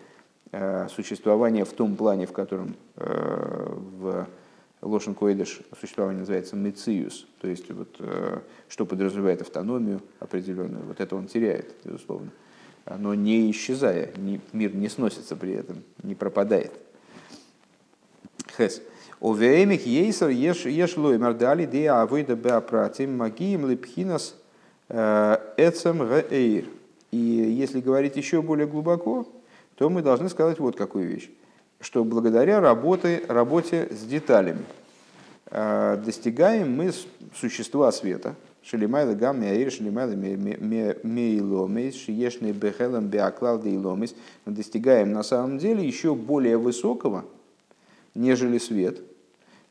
э, 0.52 0.88
существование 0.88 1.64
в 1.64 1.72
том 1.72 1.96
плане, 1.96 2.26
в 2.26 2.32
котором 2.32 2.76
в 2.96 4.26
Лошен 4.82 5.14
Койдыш 5.14 5.60
существование 5.80 6.20
называется 6.20 6.56
мециус, 6.56 7.26
то 7.40 7.48
есть 7.48 7.70
вот, 7.70 8.00
что 8.68 8.86
подразумевает 8.86 9.40
автономию 9.40 10.02
определенную, 10.20 10.84
вот 10.84 11.00
это 11.00 11.16
он 11.16 11.26
теряет, 11.26 11.74
безусловно. 11.84 12.30
Но 12.98 13.14
не 13.14 13.50
исчезая, 13.50 14.12
мир 14.52 14.74
не 14.74 14.88
сносится 14.88 15.36
при 15.36 15.52
этом, 15.52 15.82
не 16.02 16.14
пропадает. 16.14 16.72
Хес. 18.56 18.82
Овеемих 19.20 19.84
ейсер 19.86 20.28
ешлой 20.28 21.18
мардали 21.18 21.66
де 21.66 21.88
авойда 21.90 22.36
беапратим 22.36 23.16
магием 23.16 23.68
лепхинас 23.68 24.36
э, 24.88 25.36
эцем 25.56 25.98
гаэйр. 25.98 26.66
И 27.10 27.16
если 27.16 27.80
говорить 27.80 28.16
еще 28.16 28.42
более 28.42 28.66
глубоко, 28.66 29.26
то 29.76 29.90
мы 29.90 30.02
должны 30.02 30.28
сказать 30.28 30.58
вот 30.58 30.76
какую 30.76 31.08
вещь, 31.08 31.30
что 31.80 32.04
благодаря 32.04 32.60
работе, 32.60 33.24
работе 33.28 33.88
с 33.90 34.04
деталями 34.04 34.64
э, 35.50 36.00
достигаем 36.04 36.76
мы 36.76 36.92
существа 37.34 37.90
света, 37.90 38.34
Шелимайла 38.62 39.14
гам 39.14 39.40
мяир, 39.40 39.72
шелимайла 39.72 40.14
мейломис, 41.02 41.94
шиешный 41.94 42.52
бехелем 42.52 43.06
беаклал 43.06 43.58
дейломис. 43.58 44.14
Мы 44.44 44.52
достигаем 44.52 45.12
на 45.12 45.22
самом 45.22 45.56
деле 45.58 45.86
еще 45.86 46.14
более 46.14 46.58
высокого, 46.58 47.24
нежели 48.18 48.58
свет, 48.58 49.00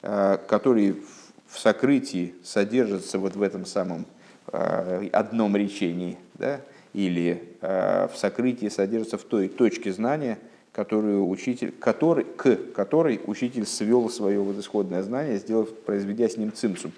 э, 0.02 0.38
который 0.48 1.04
в 1.48 1.60
сокрытии 1.60 2.34
содержится 2.44 3.20
вот 3.20 3.36
в 3.36 3.42
этом 3.42 3.66
самом 3.66 4.06
э, 4.48 5.10
одном 5.12 5.56
речении, 5.56 6.18
да, 6.36 6.62
или 6.94 7.44
э, 7.62 8.08
в 8.08 8.18
сокрытии 8.18 8.70
содержится 8.70 9.18
в 9.18 9.24
той 9.24 9.50
точке 9.50 9.92
знания, 9.92 10.40
которую 10.72 11.28
учитель, 11.28 11.72
который, 11.72 12.24
к 12.24 12.56
которой 12.74 13.20
учитель 13.26 13.66
свел 13.66 14.10
свое 14.10 14.40
вот 14.40 14.58
исходное 14.58 15.04
знание, 15.04 15.38
сделав, 15.38 15.74
произведя 15.74 16.30
с 16.30 16.38
ним 16.38 16.54
цимсум. 16.54 16.92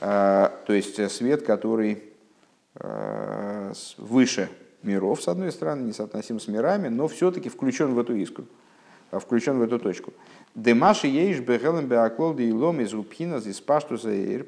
То 0.00 0.50
есть 0.66 1.12
свет, 1.12 1.42
который 1.42 2.02
выше 3.98 4.48
миров, 4.82 5.22
с 5.22 5.28
одной 5.28 5.52
стороны, 5.52 5.82
несоотносим 5.82 6.40
с 6.40 6.48
мирами, 6.48 6.88
но 6.88 7.06
все-таки 7.06 7.48
включен 7.48 7.94
в 7.94 8.00
эту 8.00 8.16
искру, 8.16 8.46
включен 9.20 9.58
в 9.58 9.62
эту 9.62 9.78
точку. 9.78 10.12
Демаши 10.54 11.06
ейш 11.06 11.40
бегелем 11.40 11.86
беаклол 11.86 12.34
де 12.34 12.48
илом 12.48 12.80
из 12.80 12.94
упхина 12.94 13.40
здесь 13.40 13.60
пашту 13.60 13.96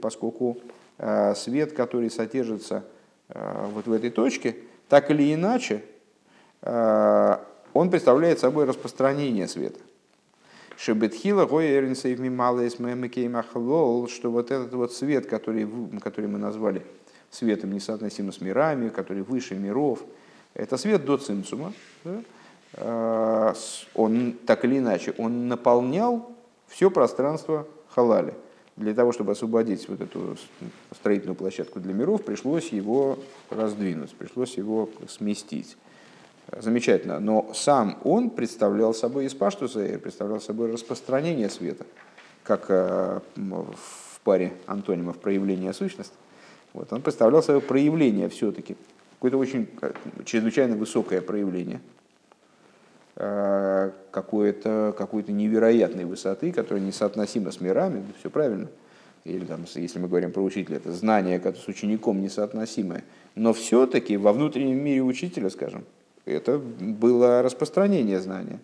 поскольку 0.01 0.59
э, 0.99 1.35
свет, 1.35 1.73
который 1.73 2.11
содержится 2.11 2.85
э, 3.29 3.67
вот 3.73 3.87
в 3.87 3.93
этой 3.93 4.11
точке, 4.11 4.57
так 4.89 5.11
или 5.11 5.35
иначе, 5.35 5.83
э, 6.63 7.37
он 7.73 7.91
представляет 7.91 8.39
собой 8.39 8.65
распространение 8.65 9.49
света. 9.49 9.81
Шебетхила 10.77 11.47
гоеринсейв 11.47 12.19
мималес 12.19 12.79
махлол, 12.79 14.09
что 14.09 14.31
вот 14.31 14.51
этот 14.51 14.73
вот 14.75 14.93
свет, 14.93 15.27
который, 15.27 15.69
который 16.01 16.27
мы 16.27 16.39
назвали 16.39 16.83
светом 17.31 17.73
несоотносимо 17.73 18.33
с 18.33 18.41
мирами, 18.41 18.89
который 18.89 19.23
выше 19.23 19.55
миров, 19.55 20.05
это 20.55 20.77
свет 20.77 21.05
до 21.05 21.17
цимцума, 21.17 21.73
да? 22.05 22.23
Э, 22.77 23.55
он 23.95 24.33
так 24.47 24.65
или 24.65 24.79
иначе, 24.79 25.15
он 25.19 25.49
наполнял 25.49 26.33
все 26.69 26.91
пространство 26.91 27.67
халали. 27.89 28.35
Для 28.77 28.93
того, 28.93 29.13
чтобы 29.13 29.33
освободить 29.33 29.89
вот 29.89 30.01
эту 30.01 30.37
строительную 30.93 31.37
площадку 31.37 31.79
для 31.79 31.95
миров, 31.95 32.25
пришлось 32.25 32.71
его 32.71 33.19
раздвинуть, 33.51 34.13
пришлось 34.17 34.57
его 34.57 34.91
сместить. 35.09 35.77
Замечательно. 36.59 37.21
Но 37.21 37.53
сам 37.55 37.99
он 38.03 38.31
представлял 38.31 38.93
собой 38.93 39.29
испаштуса, 39.29 39.81
представлял 40.03 40.41
собой 40.41 40.73
распространение 40.73 41.49
света, 41.49 41.87
как 42.43 42.67
э, 42.69 43.21
в 43.37 44.21
паре 44.25 44.53
антонимов 44.67 45.19
проявления 45.19 45.73
сущности. 45.73 46.15
Вот, 46.73 46.93
он 46.93 47.03
представлял 47.03 47.43
собой 47.43 47.63
проявление 47.63 48.29
все-таки, 48.29 48.77
какое-то 49.13 49.39
очень 49.39 49.69
э, 49.81 49.93
чрезвычайно 50.25 50.77
высокое 50.77 51.21
проявление– 51.21 51.81
какой-то 53.17 54.95
какой-то 54.99 55.31
невероятной 55.31 56.05
высоты, 56.05 56.51
которая 56.51 56.83
несоотносима 56.83 57.53
с 57.53 57.61
мирами, 57.61 58.05
все 58.19 58.29
правильно. 58.29 58.69
Или 59.25 59.45
там, 59.45 59.65
если 59.75 59.99
мы 59.99 60.09
говорим 60.09 60.33
про 60.33 60.43
учителя, 60.43 60.77
это 60.77 60.93
знание 60.93 61.41
как 61.41 61.57
с 61.57 61.67
учеником 61.67 62.21
несоотносимое. 62.21 63.05
Но 63.35 63.53
все-таки 63.53 64.17
во 64.17 64.33
внутреннем 64.33 64.79
мире 64.79 65.03
учителя, 65.03 65.49
скажем, 65.49 65.85
это 66.27 66.59
было 66.59 67.43
распространение 67.43 68.21
знания. 68.21 68.59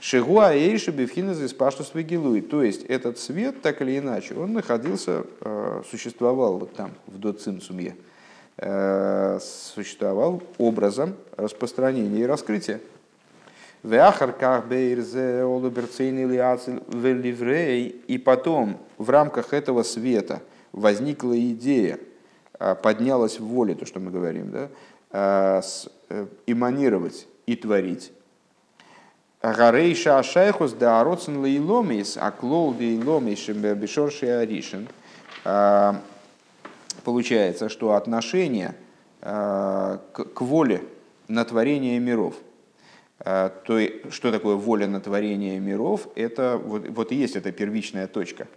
Шигуа 0.00 0.54
Эйши 0.54 0.92
Бевхинез 0.92 1.40
из 1.40 1.52
Паштус 1.52 1.90
Вегилуй. 1.94 2.40
То 2.40 2.62
есть 2.62 2.84
этот 2.84 3.18
свет, 3.18 3.60
так 3.60 3.82
или 3.82 3.98
иначе, 3.98 4.34
он 4.34 4.52
находился, 4.54 5.24
э, 5.40 5.82
существовал 5.90 6.58
вот 6.58 6.72
там, 6.72 6.92
в 7.06 7.18
Доцимсумье, 7.18 7.96
э, 8.56 9.38
существовал 9.40 10.42
образом 10.58 11.16
распространения 11.36 12.20
и 12.20 12.26
раскрытия 12.26 12.80
Веахарках 13.82 14.66
бейрзе 14.66 15.42
олуберцейн 15.42 16.30
и 17.82 18.18
потом 18.18 18.78
в 18.98 19.08
рамках 19.08 19.54
этого 19.54 19.82
света 19.84 20.42
возникла 20.72 21.38
идея, 21.38 21.98
а, 22.58 22.74
поднялась 22.74 23.40
в 23.40 23.46
воле, 23.46 23.74
то, 23.74 23.86
что 23.86 23.98
мы 23.98 24.10
говорим, 24.10 24.50
да, 24.50 24.68
а, 25.10 25.62
э, 26.10 26.26
эманировать 26.46 27.26
и 27.46 27.56
творить. 27.56 28.12
Гарейша 29.42 30.18
Ашайхус 30.18 30.72
да 30.72 31.00
Ароцен 31.00 31.38
Лейломис, 31.38 32.18
а 32.20 32.30
Клол 32.30 32.76
Лейломис 32.78 33.48
Бешорши 33.48 34.26
Аришин. 34.26 34.88
А, 35.44 35.98
получается, 37.02 37.70
что 37.70 37.94
отношение 37.94 38.74
к 39.22 40.40
воле 40.40 40.82
на 41.28 41.44
творение 41.44 41.98
миров– 41.98 42.34
то 43.24 43.78
что 44.10 44.32
такое 44.32 44.56
воля 44.56 44.86
на 44.86 45.00
творение 45.00 45.60
миров, 45.60 46.08
это 46.14 46.56
вот, 46.56 46.88
вот 46.88 47.12
и 47.12 47.16
есть 47.16 47.36
эта 47.36 47.52
первичная 47.52 48.06
точка, 48.06 48.48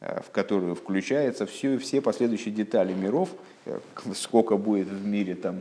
а, 0.00 0.22
в 0.22 0.30
которую 0.30 0.74
включаются 0.74 1.46
все, 1.46 1.78
все 1.78 2.00
последующие 2.00 2.52
детали 2.52 2.92
миров, 2.92 3.28
э, 3.64 3.78
сколько 4.16 4.56
будет 4.56 4.88
в 4.88 5.06
мире 5.06 5.36
там 5.36 5.60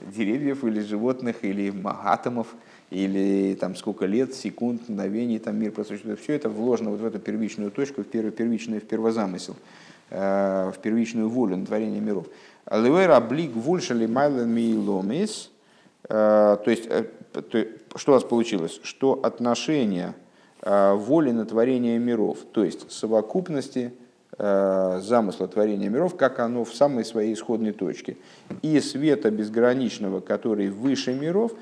деревьев 0.00 0.64
или 0.64 0.80
животных, 0.80 1.44
или 1.44 1.72
атомов, 1.84 2.46
или 2.88 3.54
там 3.60 3.76
сколько 3.76 4.06
лет, 4.06 4.34
секунд, 4.34 4.88
мгновений 4.88 5.38
там 5.38 5.56
мир 5.58 5.72
просуществует. 5.72 6.18
Все 6.18 6.32
это 6.32 6.48
вложено 6.48 6.90
вот 6.90 7.00
в 7.00 7.04
эту 7.04 7.18
первичную 7.18 7.70
точку, 7.70 8.02
в 8.02 8.04
первичный 8.06 8.80
в 8.80 8.84
первозамысел, 8.84 9.56
в 10.10 10.74
первичную 10.82 11.28
волю 11.28 11.56
на 11.56 11.66
творение 11.66 12.00
миров. 12.00 12.26
Аливера 12.64 13.20
блик 13.20 13.54
вульшали 13.54 14.06
майлен 14.06 14.48
миломис, 14.48 15.50
то 16.08 16.62
есть 16.66 16.86
э, 16.88 17.04
что 17.96 18.12
у 18.12 18.14
нас 18.14 18.24
получилось? 18.24 18.80
Что 18.82 19.20
отношение 19.22 20.14
э, 20.62 20.92
воли 20.94 21.30
на 21.30 21.44
творение 21.44 21.98
миров, 21.98 22.38
то 22.52 22.64
есть 22.64 22.90
совокупности 22.90 23.92
э, 24.38 25.00
замысла 25.02 25.48
творения 25.48 25.88
миров, 25.88 26.16
как 26.16 26.38
оно 26.40 26.64
в 26.64 26.74
самой 26.74 27.04
своей 27.04 27.34
исходной 27.34 27.72
точке, 27.72 28.16
и 28.62 28.80
света 28.80 29.30
безграничного, 29.30 30.20
который 30.20 30.70
выше 30.70 31.14
миров, 31.14 31.52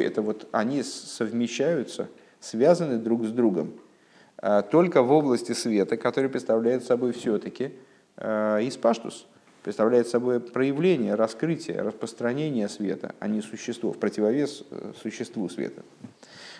это 0.00 0.22
вот 0.22 0.48
они 0.52 0.82
совмещаются, 0.82 2.08
связаны 2.40 2.98
друг 2.98 3.24
с 3.24 3.30
другом, 3.30 3.72
э, 4.38 4.62
только 4.70 5.02
в 5.02 5.12
области 5.12 5.52
света, 5.52 5.96
который 5.96 6.30
представляет 6.30 6.84
собой 6.84 7.12
все-таки 7.12 7.72
испаштус, 8.16 9.26
представляет 9.64 10.06
собой 10.06 10.40
проявление, 10.40 11.14
раскрытие, 11.14 11.80
распространение 11.80 12.68
света, 12.68 13.14
а 13.18 13.26
не 13.26 13.40
существо, 13.40 13.92
в 13.92 13.98
противовес 13.98 14.62
э, 14.70 14.92
существу 15.02 15.48
света. 15.48 15.82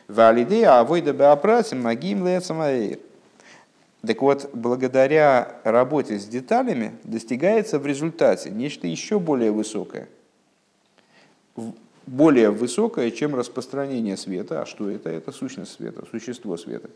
Валидея 0.09 0.81
авойда 0.81 1.13
беапрасим 1.13 1.83
магим 1.83 2.27
лецамаэйр. 2.27 2.99
Так 4.07 4.23
вот, 4.23 4.51
благодаря 4.55 5.61
работе 5.65 6.19
с 6.19 6.25
деталями 6.25 6.95
достигается 7.05 7.79
в 7.79 7.87
результате 7.87 8.51
нечто 8.51 8.87
еще 8.87 9.19
более 9.19 9.51
высокое. 9.51 10.09
Более 12.07 12.51
высокое, 12.51 13.11
чем 13.11 13.35
распространение 13.35 14.17
света. 14.17 14.63
А 14.63 14.67
что 14.67 14.91
это? 14.91 15.11
Это 15.11 15.31
сущность 15.31 15.73
света, 15.73 16.05
существо 16.11 16.57
света. 16.57 16.89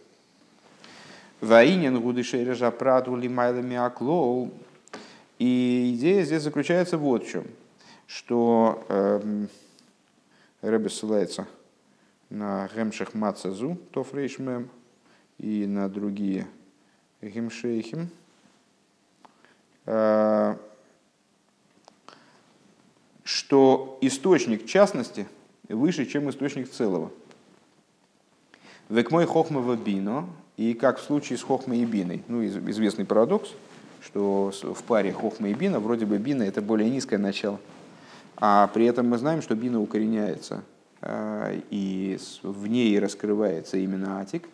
Ваинен 1.42 2.00
гудышережа 2.00 2.70
праду 2.70 3.14
лимайлами 3.14 3.76
аклоу 3.76 4.50
и 5.38 5.94
идея 5.94 6.24
здесь 6.24 6.42
заключается 6.42 6.98
вот 6.98 7.24
в 7.24 7.30
чем, 7.30 7.46
что 8.06 8.84
э, 8.88 9.46
Рэбе 10.62 10.90
ссылается 10.90 11.46
на 12.28 12.68
Гемшах 12.74 13.14
Мацазу, 13.14 13.78
Тофрейшмем, 13.92 14.68
и 15.38 15.66
на 15.66 15.88
другие 15.88 16.48
Гемшейхим, 17.22 18.08
э, 19.86 20.56
что 23.22 23.98
источник 24.00 24.66
частности 24.66 25.28
выше, 25.68 26.06
чем 26.06 26.28
источник 26.28 26.68
целого. 26.68 27.12
Век 28.88 29.12
мой 29.12 29.26
хохма 29.26 29.76
бино, 29.76 30.28
и 30.56 30.74
как 30.74 30.98
в 30.98 31.02
случае 31.02 31.38
с 31.38 31.42
хохмой 31.42 31.78
и 31.78 31.84
биной, 31.84 32.24
ну, 32.26 32.44
известный 32.44 33.04
парадокс– 33.04 33.50
что 34.00 34.52
в 34.62 34.82
паре 34.84 35.12
хохма 35.12 35.48
и 35.48 35.54
бина, 35.54 35.80
вроде 35.80 36.06
бы 36.06 36.18
бина 36.18 36.42
это 36.42 36.62
более 36.62 36.90
низкое 36.90 37.18
начало, 37.18 37.58
а 38.36 38.68
при 38.68 38.86
этом 38.86 39.08
мы 39.08 39.18
знаем, 39.18 39.42
что 39.42 39.54
бина 39.54 39.80
укореняется, 39.80 40.62
э, 41.02 41.60
и 41.70 42.18
в 42.42 42.66
ней 42.68 42.98
раскрывается 42.98 43.78
именно 43.78 44.20
атик, 44.20 44.48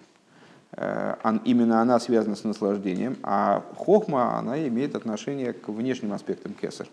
э, 0.73 1.17
именно 1.45 1.81
она 1.83 2.01
связана 2.01 2.37
с 2.37 2.45
наслаждением, 2.45 3.17
а 3.23 3.63
хохма, 3.77 4.39
она 4.39 4.67
имеет 4.69 4.95
отношение 4.95 5.53
к 5.53 5.69
внешним 5.69 6.13
аспектам 6.13 6.55
кесар. 6.55 6.89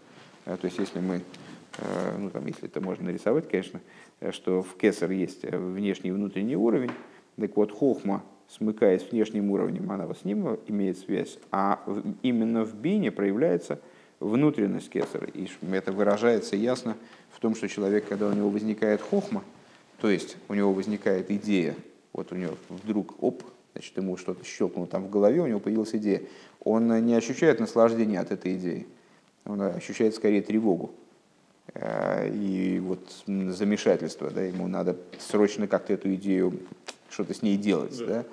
Э, 0.45 0.57
то 0.59 0.65
есть, 0.65 0.79
если 0.79 0.99
мы, 0.99 1.21
ну 2.17 2.29
там, 2.29 2.45
если 2.47 2.67
это 2.67 2.81
можно 2.81 3.05
нарисовать, 3.05 3.49
конечно, 3.49 3.79
что 4.31 4.61
в 4.61 4.75
кесар 4.75 5.09
есть 5.11 5.43
внешний 5.43 6.09
и 6.09 6.13
внутренний 6.13 6.57
уровень, 6.57 6.91
так 7.37 7.55
вот, 7.55 7.71
хохма 7.71 8.23
смыкаясь 8.57 9.03
внешним 9.09 9.51
уровнем, 9.51 9.89
она 9.91 10.05
вот 10.05 10.17
с 10.17 10.25
ним 10.25 10.59
имеет 10.67 10.97
связь, 10.97 11.37
а 11.51 11.81
именно 12.21 12.65
в 12.65 12.75
бине 12.75 13.11
проявляется 13.11 13.79
внутренность 14.19 14.89
кесара. 14.89 15.27
И 15.33 15.47
это 15.71 15.91
выражается 15.91 16.55
ясно 16.55 16.97
в 17.31 17.39
том, 17.39 17.55
что 17.55 17.67
человек, 17.69 18.07
когда 18.07 18.27
у 18.27 18.33
него 18.33 18.49
возникает 18.49 19.01
хохма, 19.01 19.43
то 20.01 20.09
есть 20.09 20.37
у 20.49 20.53
него 20.53 20.73
возникает 20.73 21.31
идея, 21.31 21.75
вот 22.11 22.31
у 22.31 22.35
него 22.35 22.55
вдруг, 22.69 23.15
оп, 23.23 23.43
значит, 23.73 23.95
ему 23.95 24.17
что-то 24.17 24.43
щелкнуло 24.43 24.87
там 24.87 25.05
в 25.05 25.09
голове, 25.09 25.41
у 25.41 25.47
него 25.47 25.59
появилась 25.59 25.95
идея, 25.95 26.21
он 26.63 27.05
не 27.05 27.15
ощущает 27.15 27.59
наслаждения 27.59 28.19
от 28.19 28.31
этой 28.31 28.55
идеи, 28.55 28.85
он 29.45 29.61
ощущает 29.61 30.13
скорее 30.13 30.41
тревогу 30.41 30.91
э, 31.73 32.29
и 32.33 32.79
вот 32.79 32.99
замешательство, 33.27 34.29
да, 34.29 34.41
ему 34.41 34.67
надо 34.67 34.97
срочно 35.19 35.67
как-то 35.67 35.93
эту 35.93 36.13
идею, 36.15 36.59
что-то 37.11 37.33
с 37.33 37.41
ней 37.41 37.57
делать, 37.57 37.97
да. 38.05 38.25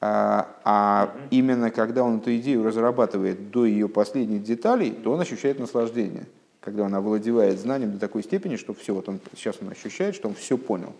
А, 0.00 0.48
а 0.64 1.14
именно 1.30 1.70
когда 1.70 2.02
он 2.02 2.18
эту 2.18 2.36
идею 2.36 2.64
разрабатывает 2.64 3.50
до 3.50 3.64
ее 3.64 3.88
последних 3.88 4.42
деталей, 4.42 4.90
то 4.90 5.12
он 5.12 5.20
ощущает 5.20 5.58
наслаждение, 5.58 6.26
когда 6.60 6.82
он 6.82 6.94
овладевает 6.94 7.58
знанием 7.58 7.92
до 7.92 7.98
такой 7.98 8.22
степени, 8.22 8.56
что 8.56 8.74
все, 8.74 8.94
вот 8.94 9.08
он 9.08 9.20
сейчас 9.34 9.56
он 9.62 9.70
ощущает, 9.70 10.14
что 10.14 10.28
он 10.28 10.34
все 10.34 10.58
понял. 10.58 10.92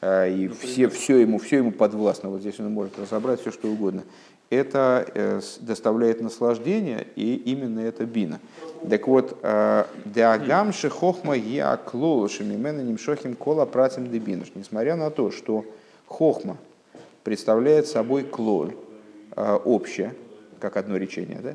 А, 0.00 0.28
и 0.28 0.48
ну, 0.48 0.54
все, 0.54 0.88
все, 0.88 1.18
ему, 1.18 1.38
все 1.38 1.56
ему 1.56 1.72
подвластно. 1.72 2.28
Вот 2.28 2.40
здесь 2.40 2.60
он 2.60 2.70
может 2.70 2.98
разобрать 2.98 3.40
все, 3.40 3.50
что 3.50 3.68
угодно. 3.68 4.04
Это 4.50 5.04
э, 5.14 5.40
доставляет 5.60 6.20
наслаждение, 6.20 7.06
и 7.16 7.34
именно 7.34 7.80
это 7.80 8.04
бина. 8.04 8.38
Так 8.88 9.08
вот, 9.08 9.38
э, 9.42 9.84
диагамши 10.04 10.90
хохма 10.90 11.34
я 11.34 11.76
клолушами 11.78 12.54
менаним 12.54 12.98
шохим 12.98 13.34
кола 13.34 13.64
пратим 13.64 14.10
дебинаш. 14.10 14.52
Несмотря 14.54 14.96
на 14.96 15.10
то, 15.10 15.30
что 15.30 15.64
хохма 16.14 16.56
представляет 17.22 17.86
собой 17.86 18.24
клоль, 18.24 18.74
э, 19.36 19.58
общее, 19.64 20.14
как 20.60 20.76
одно 20.76 20.96
речение, 20.96 21.40
да, 21.42 21.54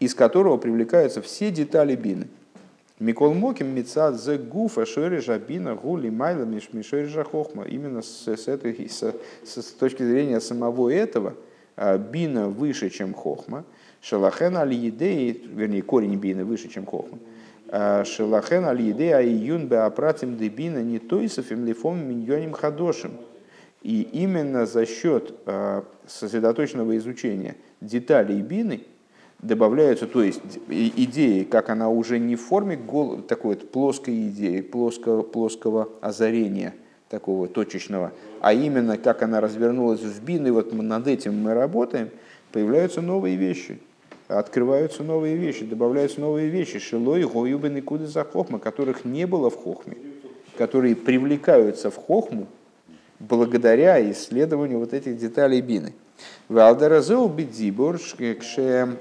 из 0.00 0.14
которого 0.14 0.56
привлекаются 0.56 1.20
все 1.22 1.50
детали 1.50 1.96
бины– 1.96 2.28
Микол 3.00 3.34
Моким 3.34 3.74
Мецад 3.74 4.20
зе 4.20 4.38
гуфа 4.38 4.86
шорежа 4.86 5.38
бина 5.38 5.74
гули 5.74 6.10
майла 6.10 6.44
мишорежа 6.44 7.24
хохма. 7.24 7.64
Именно 7.64 8.02
с, 8.02 8.28
с, 8.28 8.46
этой, 8.46 8.88
с, 8.88 9.02
с, 9.44 9.62
с 9.62 9.72
точки 9.72 10.04
зрения 10.04 10.40
самого 10.40 10.90
этого, 10.90 11.34
а, 11.76 11.98
бина 11.98 12.48
выше, 12.48 12.90
чем 12.90 13.12
хохма. 13.12 13.64
Шалахен 14.00 14.56
аль 14.56 14.74
едеи, 14.74 15.42
вернее, 15.44 15.82
корень 15.82 16.14
бины 16.14 16.44
выше, 16.44 16.68
чем 16.68 16.86
хохма. 16.86 17.18
А, 17.68 18.04
Шалахен 18.04 18.64
аль 18.64 18.82
едеи 18.82 19.10
айюн 19.10 19.66
беапратим 19.66 20.36
де 20.36 20.48
бина 20.48 20.80
не 20.80 21.00
тойсофим 21.00 21.66
лифом 21.66 21.98
миньоним 22.08 22.52
хадошим. 22.52 23.18
И 23.84 24.02
именно 24.02 24.66
за 24.66 24.86
счет 24.86 25.32
а, 25.46 25.84
сосредоточенного 26.06 26.96
изучения 26.96 27.54
деталей 27.80 28.40
бины– 28.40 28.82
добавляются, 29.44 30.06
то 30.06 30.22
есть 30.22 30.40
идеи, 30.68 31.44
как 31.44 31.68
она 31.68 31.90
уже 31.90 32.18
не 32.18 32.34
в 32.34 32.40
форме 32.40 32.78
такой 33.28 33.56
вот 33.56 33.70
плоской 33.70 34.28
идеи, 34.28 34.62
плоского, 34.62 35.22
плоского 35.22 35.90
озарения, 36.00 36.74
такого 37.10 37.46
точечного, 37.46 38.12
а 38.40 38.54
именно 38.54 38.96
как 38.96 39.22
она 39.22 39.40
развернулась 39.40 40.00
в 40.00 40.24
бин, 40.24 40.50
вот 40.52 40.72
над 40.72 41.06
этим 41.06 41.42
мы 41.42 41.52
работаем, 41.52 42.08
появляются 42.52 43.02
новые 43.02 43.36
вещи, 43.36 43.78
открываются 44.28 45.02
новые 45.02 45.36
вещи, 45.36 45.64
добавляются 45.64 46.20
новые 46.20 46.48
вещи, 46.48 46.78
шилой, 46.78 47.24
гоюбен 47.24 47.76
и 47.76 47.80
куды 47.82 48.06
за 48.06 48.24
хохма, 48.24 48.58
которых 48.58 49.04
не 49.04 49.26
было 49.26 49.50
в 49.50 49.56
хохме, 49.56 49.96
которые 50.56 50.96
привлекаются 50.96 51.90
в 51.90 51.96
хохму 51.96 52.46
благодаря 53.28 54.10
исследованию 54.10 54.78
вот 54.78 54.92
этих 54.92 55.16
деталей 55.18 55.60
бины. 55.60 55.94
Валдаразеу 56.48 57.28
бидзибор, 57.28 57.98
кше 57.98 58.96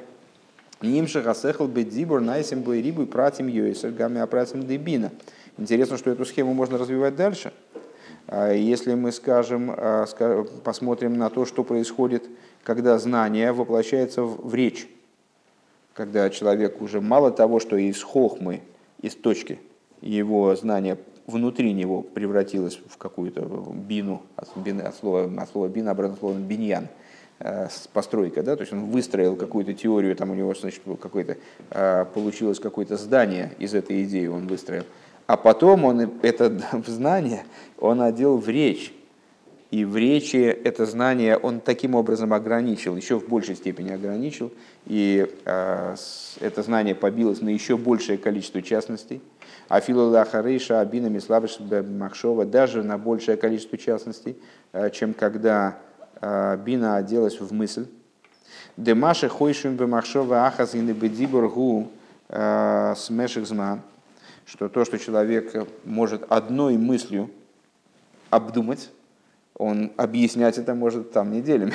Нимша 0.82 1.22
гасехал 1.22 1.68
бедзибур 1.68 2.20
найсим 2.20 2.70
рибу 2.72 3.06
пратим 3.06 3.48
йойсер 3.48 3.92
гамми 3.92 4.20
апратим 4.20 4.68
дебина. 4.68 5.12
Интересно, 5.58 5.98
что 5.98 6.12
эту 6.12 6.26
схему 6.26 6.54
можно 6.54 6.78
развивать 6.78 7.16
дальше. 7.16 7.54
А 8.28 8.52
если 8.52 8.94
мы 8.94 9.12
скажем, 9.12 9.74
а, 9.76 10.06
посмотрим 10.64 11.18
на 11.18 11.30
то, 11.30 11.46
что 11.46 11.64
происходит, 11.64 12.26
когда 12.64 12.98
знание 12.98 13.52
воплощается 13.54 14.24
в 14.24 14.54
речь, 14.54 14.88
когда 15.94 16.30
человек 16.30 16.82
уже 16.82 17.00
мало 17.00 17.32
того, 17.32 17.60
что 17.60 17.78
из 17.78 18.02
хохмы, 18.02 18.62
из 19.02 19.16
точки, 19.16 19.60
его 20.02 20.54
знание 20.56 20.98
внутри 21.28 21.74
него 21.74 22.02
превратилось 22.02 22.80
в 22.88 22.98
какую-то 22.98 23.42
бину, 23.74 24.22
от, 24.36 24.50
бины, 24.58 24.82
от, 24.82 24.96
слова, 24.96 25.32
от 25.38 25.50
слова 25.50 25.68
бина, 25.68 25.92
обратно 25.92 26.18
слово 26.18 26.38
биньян– 26.38 26.88
Э, 27.46 27.68
постройка, 27.92 28.42
да, 28.42 28.56
то 28.56 28.62
есть 28.62 28.72
он 28.72 28.86
выстроил 28.86 29.36
какую-то 29.36 29.74
теорию, 29.74 30.16
там 30.16 30.30
у 30.30 30.34
него, 30.34 30.54
значит, 30.54 30.82
какое-то, 31.02 31.36
э, 31.72 32.06
получилось 32.14 32.58
какое-то 32.58 32.96
здание 32.96 33.52
из 33.60 33.74
этой 33.74 34.04
идеи, 34.06 34.28
он 34.28 34.48
выстроил, 34.48 34.86
а 35.28 35.36
потом 35.36 35.84
он 35.84 36.12
это 36.22 36.62
знание, 36.88 37.44
он 37.80 38.02
одел 38.02 38.38
в 38.38 38.48
речь, 38.48 38.94
и 39.72 39.84
в 39.84 39.98
речи 39.98 40.38
это 40.38 40.86
знание 40.86 41.36
он 41.36 41.60
таким 41.60 41.96
образом 41.96 42.32
ограничил, 42.32 42.96
еще 42.96 43.20
в 43.20 43.28
большей 43.28 43.56
степени 43.56 43.92
ограничил, 43.92 44.54
и 44.86 45.28
э, 45.44 45.96
это 46.40 46.64
знание 46.64 46.96
побилось 46.96 47.42
на 47.42 47.50
еще 47.50 47.76
большее 47.76 48.18
количество 48.18 48.62
частностей, 48.62 49.22
а 49.70 49.80
филолахарейша 49.80 50.80
абинами 50.80 51.20
слабыш 51.20 51.60
махшова 51.60 52.46
даже 52.46 52.84
на 52.84 52.98
большее 52.98 53.38
количество 53.38 53.78
частностей, 53.78 54.38
чем 54.92 55.14
когда 55.14 55.78
а, 56.26 56.56
бина 56.56 56.96
оделась 56.96 57.40
в 57.42 57.52
мысль. 57.54 57.86
Демаши 58.78 59.28
хойшим 59.28 59.76
бемахшова 59.76 60.48
ахаз 60.48 60.74
и 60.74 60.82
гу 60.82 61.90
а, 62.30 62.96
смешек 62.96 63.46
зман, 63.46 63.82
что 64.46 64.70
то, 64.70 64.86
что 64.86 64.98
человек 64.98 65.68
может 65.84 66.24
одной 66.30 66.78
мыслью 66.78 67.30
обдумать, 68.30 68.90
он 69.56 69.92
объяснять 69.98 70.58
это 70.58 70.74
может 70.74 71.12
там 71.12 71.34
неделями. 71.34 71.74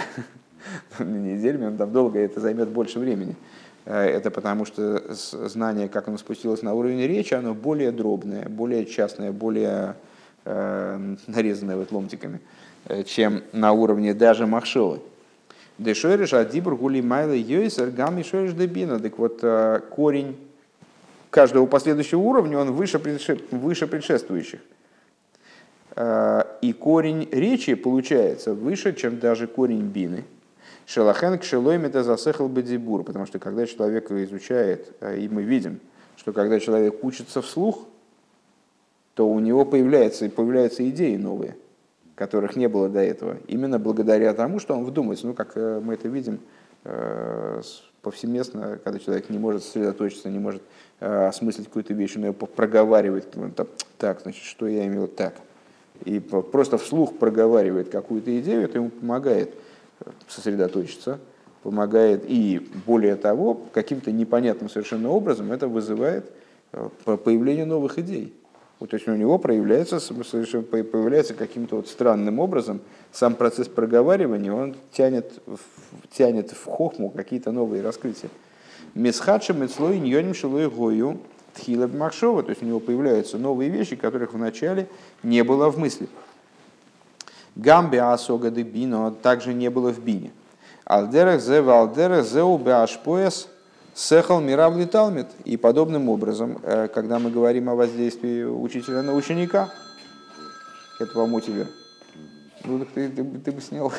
Не 0.98 1.35
неделями, 1.35 1.66
он 1.66 1.77
там 1.77 1.92
долго, 1.92 2.18
это 2.18 2.40
займет 2.40 2.70
больше 2.70 2.98
времени. 2.98 3.37
А, 3.90 4.05
это 4.05 4.31
потому 4.31 4.66
что 4.66 5.03
знание, 5.14 5.88
как 5.88 6.09
оно 6.09 6.18
спустилось 6.18 6.61
на 6.62 6.74
уровень 6.74 7.07
речи, 7.07 7.33
оно 7.33 7.55
более 7.55 7.90
дробное, 7.90 8.46
более 8.46 8.85
частное, 8.85 9.33
более 9.33 9.96
э, 10.44 11.16
нарезанное 11.27 11.77
вот 11.77 11.90
ломтиками. 11.90 12.40
Э, 12.85 13.03
чем 13.03 13.42
на 13.53 13.72
уровне 13.72 14.12
даже 14.12 14.46
махшовы. 14.46 15.01
Дешориш 15.79 16.35
адибр 16.35 16.74
гули 16.74 17.01
майла 17.01 17.33
йойсер 17.33 17.90
гам 17.90 18.18
и 18.18 18.22
шориш 18.22 18.53
дебина. 18.53 19.01
Так 19.01 19.18
вот, 19.18 19.38
э, 19.42 19.81
корень 19.90 20.37
каждого 21.31 21.64
последующего 21.64 22.20
уровня, 22.20 22.59
он 22.59 22.72
выше, 22.72 23.01
выше 23.51 23.87
предшествующих. 23.87 24.61
Э, 25.96 26.42
и 26.61 26.74
корень 26.74 27.27
речи 27.33 27.72
получается 27.72 28.53
выше, 28.53 28.94
чем 28.94 29.18
даже 29.18 29.46
корень 29.46 29.87
бины. 29.87 30.24
Шелахен 30.88 31.38
к 31.38 31.44
шелойм 31.44 31.85
это 31.85 32.03
засехал 32.03 32.48
бедзибур, 32.48 33.05
потому 33.05 33.27
что 33.27 33.38
когда 33.38 33.66
человек 33.66 34.11
изучает, 34.11 34.92
и 35.03 35.29
мы 35.31 35.42
видим, 35.42 35.79
что 36.16 36.33
когда 36.33 36.59
человек 36.59 37.05
учится 37.05 37.42
вслух, 37.42 37.87
то 39.14 39.29
у 39.29 39.38
него 39.38 39.64
появляются, 39.64 40.29
появляются 40.29 40.88
идеи 40.88 41.16
новые– 41.16 41.57
которых 42.18 42.57
не 42.57 42.68
было 42.68 42.88
до 42.88 42.98
этого, 42.98 43.37
именно 43.46 43.79
благодаря 43.79 44.35
тому, 44.35 44.59
что 44.59 44.74
он 44.74 44.85
вдумается. 44.85 45.29
Ну, 45.29 45.35
как 45.35 45.53
э, 45.55 45.81
мы 45.83 45.94
это 45.94 46.09
видим 46.09 46.40
э, 46.85 47.62
повсеместно, 48.03 48.81
когда 48.83 48.98
человек 48.98 49.31
не 49.31 49.38
может 49.38 49.62
сосредоточиться, 49.62 50.29
не 50.29 50.40
может 50.40 50.61
э, 50.98 51.27
осмыслить 51.29 51.66
какую-то 51.66 51.94
вещь, 51.94 52.16
он 52.16 52.24
ее 52.24 52.33
проговаривает, 52.33 53.33
так, 53.98 54.20
значит, 54.20 54.42
что 54.42 54.66
я 54.66 54.85
имел 54.87 55.07
так. 55.07 55.35
И 56.05 56.18
просто 56.18 56.77
вслух 56.77 57.16
проговаривает 57.18 57.88
какую-то 57.88 58.37
идею, 58.40 58.62
это 58.62 58.79
ему 58.79 58.90
помогает 58.90 59.55
сосредоточиться, 60.27 61.18
помогает 61.62 62.25
и, 62.27 62.68
более 62.87 63.16
того, 63.16 63.61
каким-то 63.73 64.12
непонятным 64.12 64.71
совершенно 64.71 65.11
образом 65.11 65.53
это 65.53 65.68
вызывает 65.68 66.33
появление 67.05 67.64
новых 67.64 67.99
идей. 67.99 68.35
Вот, 68.79 68.90
то 68.90 68.94
есть 68.94 69.09
у 69.09 69.16
него 69.16 69.38
проявляется, 69.38 69.99
появляется 69.99 71.35
каким-то 71.35 71.77
вот 71.77 71.88
странным 71.88 72.38
образом 72.38 72.81
сам 73.11 73.35
процесс 73.35 73.66
проговаривания, 73.66 74.53
он 74.53 74.77
тянет, 74.92 75.42
тянет 76.12 76.53
в 76.53 76.64
хохму 76.64 77.11
какие-то 77.11 77.51
новые 77.51 77.83
раскрытия. 77.83 78.31
Месхадши 78.94 79.53
мецлой 79.53 79.99
ньоним 79.99 80.33
шилой 80.33 80.71
гою 80.71 81.18
тхилаб 81.55 81.92
махшова, 81.92 82.44
то 82.44 82.51
есть 82.51 82.62
у 82.62 82.66
него 82.66 82.79
появляются 82.79 83.37
новые 83.37 83.68
вещи, 83.68 83.97
которых 83.97 84.33
вначале 84.33 84.87
не 85.25 85.42
было 85.42 85.71
в 85.71 85.79
мысли. 85.79 86.09
Гамби 87.59 87.97
асога 87.97 88.51
де 88.51 88.62
бино 88.62 89.11
также 89.11 89.53
не 89.53 89.68
было 89.68 89.92
в 89.92 89.99
бине. 90.01 90.31
Алдерах 90.85 91.40
зе 91.40 91.61
валдерах 91.61 92.25
зе 92.25 92.42
убеашпояс 92.42 93.49
Сехал 93.99 94.40
Миравли 94.40 94.85
Талмит. 94.85 95.27
И 95.44 95.57
подобным 95.57 96.09
образом, 96.09 96.61
э, 96.62 96.87
когда 96.87 97.18
мы 97.18 97.33
говорим 97.33 97.68
о 97.68 97.75
воздействии 97.75 98.44
учителя 98.44 99.03
на 99.03 99.12
ученика, 99.12 99.71
это 101.01 101.18
вам 101.18 101.35
у 101.35 101.40
тебя. 101.40 101.66
Ну, 102.64 102.79
так 102.79 102.88
ты, 102.94 103.09
ты, 103.09 103.25
ты 103.25 103.51
бы 103.51 103.61
снял. 103.61 103.92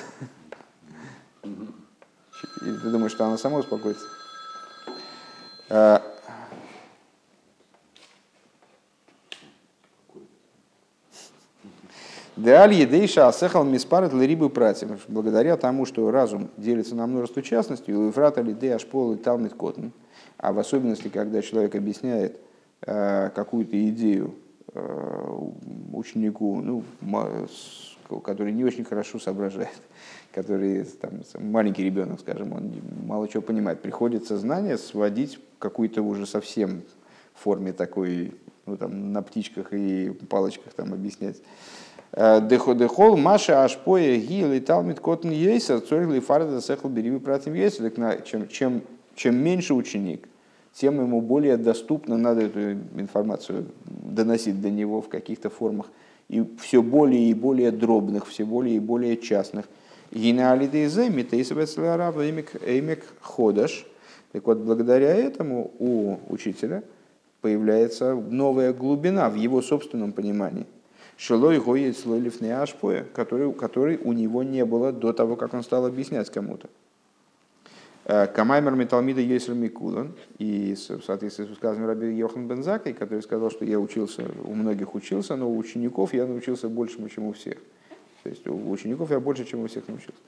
Или 1.44 2.78
ты 2.78 2.90
думаешь, 2.90 3.12
что 3.12 3.26
она 3.26 3.38
сама 3.38 3.58
успокоится? 3.58 4.06
Деаль 12.40 12.74
едейша 12.74 13.28
асехал 13.28 13.66
миспарет 13.66 14.14
лирибы 14.14 14.50
пратим. 14.50 14.98
Благодаря 15.10 15.58
тому, 15.58 15.86
что 15.86 16.10
разум 16.10 16.50
делится 16.56 16.96
на 16.96 17.06
множество 17.06 17.42
частностей, 17.42 17.94
у 17.94 18.08
Ефрата 18.08 18.42
лидей 18.42 18.74
ашпол 18.74 19.14
и 19.14 19.18
талмит 19.18 19.56
котн, 19.56 19.88
а 20.38 20.54
в 20.54 20.60
особенности, 20.60 21.10
когда 21.10 21.42
человек 21.42 21.76
объясняет 21.76 22.40
э, 22.84 23.30
какую-то 23.36 23.90
идею 23.90 24.36
э, 24.74 25.40
ученику, 25.92 26.62
ну, 26.62 26.84
который 28.22 28.54
не 28.54 28.64
очень 28.64 28.86
хорошо 28.86 29.20
соображает, 29.20 29.76
который 30.34 30.86
там, 30.86 31.20
маленький 31.42 31.84
ребенок, 31.84 32.22
скажем, 32.22 32.54
он 32.54 32.72
мало 33.06 33.28
чего 33.28 33.42
понимает, 33.44 33.82
приходится 33.82 34.38
знание 34.38 34.78
сводить 34.78 35.40
какую-то 35.60 36.02
уже 36.02 36.26
совсем 36.26 36.84
форме 37.34 37.74
такой, 37.74 38.34
ну, 38.66 38.78
там, 38.78 39.12
на 39.12 39.22
птичках 39.22 39.74
и 39.74 40.12
палочках 40.30 40.74
там 40.74 40.94
объяснять. 40.94 41.42
Деходехол, 42.16 43.18
Маша, 43.18 43.64
Ашпоя, 43.64 44.18
Гил 44.18 44.52
и 44.54 44.60
Талмит 44.60 45.00
Котн 45.00 45.30
Ейса, 45.30 45.80
Цоргли 45.80 46.20
Фарда, 46.20 46.60
Сехл, 46.60 46.88
Бериви, 46.88 47.20
Пратим 47.20 47.54
Ейса. 47.54 47.92
Чем, 48.26 48.48
чем, 48.48 48.82
чем 49.16 49.36
меньше 49.36 49.76
ученик, 49.76 50.28
тем 50.74 51.00
ему 51.00 51.22
более 51.22 51.58
доступно 51.58 52.18
надо 52.18 52.42
эту 52.42 52.72
информацию 53.00 53.68
доносить 53.86 54.60
до 54.60 54.72
него 54.72 55.02
в 55.02 55.10
каких-то 55.10 55.50
формах. 55.50 55.88
И 56.30 56.44
все 56.60 56.82
более 56.82 57.30
и 57.30 57.34
более 57.34 57.72
дробных, 57.72 58.28
все 58.28 58.44
более 58.44 58.78
и 58.78 58.80
более 58.80 59.18
частных. 59.18 59.66
Гинеалидейзе, 60.12 61.10
Митейсабецларава, 61.10 62.28
Эмик 62.28 63.06
Ходаш. 63.22 63.86
Так 64.32 64.48
вот, 64.48 64.60
благодаря 64.60 65.14
этому 65.14 65.72
у 65.78 66.18
учителя 66.30 66.84
появляется 67.42 68.16
новая 68.16 68.74
глубина 68.74 69.30
в 69.30 69.36
его 69.36 69.62
собственном 69.62 70.12
понимании– 70.12 70.66
Шилой 71.20 71.60
гоет 71.60 71.98
слойлив 71.98 72.40
не 72.40 72.50
ашпоя, 72.50 73.06
который, 73.14 73.52
который 73.52 73.98
у 73.98 74.14
него 74.14 74.42
не 74.42 74.64
было 74.64 74.94
до 74.94 75.12
того, 75.12 75.36
как 75.36 75.54
он 75.54 75.64
стал 75.64 75.86
объяснять 75.86 76.30
кому-то. 76.30 76.70
Э, 78.06 78.26
Камаймер 78.26 78.76
Металмида 78.76 79.20
Йесер 79.20 79.54
Микулан, 79.54 80.14
и 80.38 80.76
в 80.76 81.04
соответствии 81.04 81.44
с 81.44 81.56
сказанным 81.58 81.90
Раби 81.90 82.08
Йохан 82.16 82.48
Бензакой, 82.48 82.94
который 82.94 83.22
сказал, 83.22 83.52
что 83.52 83.66
я 83.66 83.82
учился, 83.82 84.32
у 84.46 84.54
многих 84.54 84.96
учился, 84.96 85.36
но 85.36 85.50
у 85.50 85.58
учеников 85.58 86.14
я 86.14 86.26
научился 86.26 86.70
больше, 86.70 87.06
чем 87.10 87.26
у 87.26 87.34
всех. 87.34 87.58
То 88.24 88.30
есть 88.30 88.48
у 88.48 88.72
учеников 88.72 89.12
я 89.12 89.20
больше, 89.20 89.44
чем 89.44 89.60
у 89.60 89.68
всех 89.68 89.90
научился. 89.90 90.22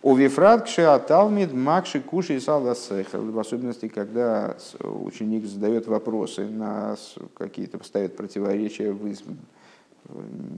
У 0.00 0.14
Вифрат 0.14 0.66
Кшеаталмид 0.66 1.52
Макши 1.52 2.00
Куши 2.00 2.36
и 2.36 2.38
в 2.38 3.38
особенности, 3.40 3.88
когда 3.88 4.56
ученик 4.78 5.44
задает 5.44 5.88
вопросы, 5.88 6.46
на 6.46 6.96
какие-то 7.34 7.82
ставит 7.82 8.16
противоречия 8.16 8.92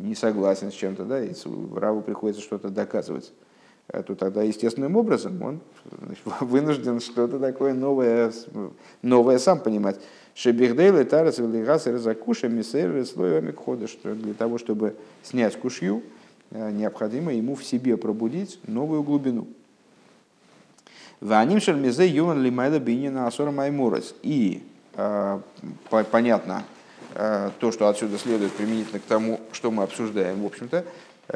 не 0.03 0.15
согласен 0.15 0.71
с 0.71 0.75
чем-то, 0.75 1.05
да, 1.05 1.23
и 1.23 1.33
Раву 1.77 2.03
приходится 2.03 2.43
что-то 2.43 2.69
доказывать, 2.69 3.33
а 3.89 4.03
то 4.03 4.15
тогда 4.15 4.43
естественным 4.43 4.97
образом 4.97 5.41
он 5.43 5.61
значит, 6.03 6.25
вынужден 6.41 7.01
что-то 7.01 7.39
такое 7.39 7.75
новое, 7.75 8.33
новое 9.03 9.39
сам 9.39 9.61
понимать. 9.61 10.01
Шебихдейл 10.35 10.99
и 10.99 11.05
тарас 11.05 11.39
велигас 11.39 11.87
и 11.87 11.91
разакуша 11.91 12.49
мисейр 12.49 13.05
слоевами 13.05 13.51
что 13.87 14.15
для 14.15 14.35
того, 14.35 14.59
чтобы 14.59 14.95
снять 15.23 15.57
кушью, 15.59 16.03
э, 16.51 16.71
необходимо 16.71 17.33
ему 17.33 17.55
в 17.55 17.65
себе 17.65 17.97
пробудить 17.97 18.61
новую 18.67 19.03
глубину. 19.03 19.49
Ваним 21.21 21.61
шальмизе 21.61 22.07
юван 22.07 22.41
лимайда. 22.43 22.79
И 24.23 24.63
э, 24.95 25.41
понятно, 26.11 26.63
то, 27.15 27.73
что 27.73 27.89
отсюда 27.89 28.19
следует 28.19 28.53
применительно 28.53 29.01
к 29.01 29.05
тому, 29.05 29.41
что 29.53 29.71
мы 29.71 29.83
обсуждаем, 29.83 30.43
в 30.43 30.47
общем-то, 30.47 30.85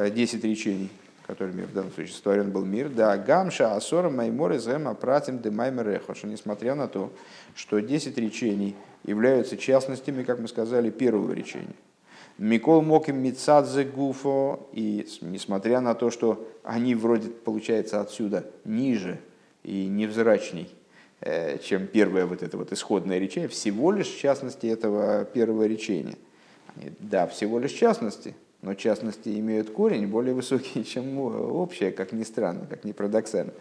10 0.09 0.43
э, 0.43 0.47
речений, 0.47 0.89
которыми 1.25 1.63
в 1.63 1.73
данном 1.73 1.91
случае 1.91 2.13
сотворен 2.13 2.51
был 2.51 2.65
мир. 2.65 2.89
Да, 2.89 3.17
гамша 3.17 3.75
асора 3.75 4.09
маймор 4.09 4.55
изэм 4.55 4.87
апратим 4.87 5.39
де 5.39 5.49
маймереха, 5.49 6.15
что 6.15 6.27
несмотря 6.27 6.75
на 6.75 6.87
то, 6.87 7.11
что 7.55 7.79
10 7.79 8.17
речений 8.17 8.75
являются 9.03 9.57
частностями, 9.57 10.23
как 10.23 10.39
мы 10.39 10.47
сказали, 10.47 10.89
первого 10.89 11.33
речения. 11.33 11.75
Микол 12.37 12.81
Моким 12.81 13.17
Мицадзе 13.17 13.83
Гуфо, 13.83 14.67
и 14.73 15.07
несмотря 15.21 15.81
на 15.81 15.93
то, 15.93 16.09
что 16.09 16.47
они 16.63 16.95
вроде, 16.95 17.29
получается, 17.29 18.01
отсюда 18.01 18.45
ниже 18.65 19.19
и 19.63 19.85
невзрачней, 19.85 20.67
Э, 20.67 20.82
чем 21.63 21.87
первое 21.87 22.25
вот 22.25 22.43
это 22.43 22.57
вот 22.57 22.71
исходное 22.71 23.19
речение, 23.19 23.47
всего 23.47 23.91
лишь 23.91 24.07
частности 24.07 24.67
этого 24.67 25.25
первого 25.25 25.65
речения. 25.65 26.17
Да, 26.99 27.27
всего 27.27 27.59
лишь 27.59 27.71
частности, 27.71 28.35
но 28.61 28.73
частности 28.73 29.29
имеют 29.39 29.69
корень 29.69 30.07
более 30.07 30.33
высокий, 30.33 30.83
чем 30.85 31.19
общее, 31.19 31.91
как 31.91 32.11
ни 32.11 32.23
странно, 32.23 32.65
как 32.69 32.83
ни 32.83 32.91
парадоксально. 32.91 33.53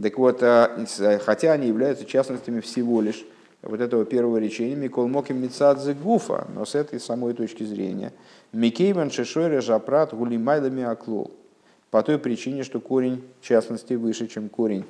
Так 0.00 0.16
вот, 0.16 0.42
а, 0.42 0.86
хотя 1.24 1.52
они 1.52 1.68
являются 1.68 2.04
частностями 2.04 2.60
всего 2.60 3.02
лишь 3.02 3.24
вот 3.62 3.80
этого 3.80 4.04
первого 4.04 4.38
речения, 4.38 4.74
Микол 4.74 5.08
Моким 5.08 5.42
Мицадзе 5.42 5.94
Гуфа, 5.94 6.46
но 6.54 6.64
с 6.64 6.74
этой 6.74 6.98
самой 7.00 7.34
точки 7.34 7.64
зрения, 7.64 8.12
Микейван 8.52 9.10
Шишойре 9.10 9.60
Жапрат 9.60 10.14
Гулимайлами 10.14 10.82
Аклол, 10.82 11.30
по 11.90 12.02
той 12.02 12.18
причине, 12.18 12.62
что 12.62 12.80
корень 12.80 13.22
частности 13.42 13.94
выше, 13.94 14.28
чем 14.28 14.48
корень 14.48 14.84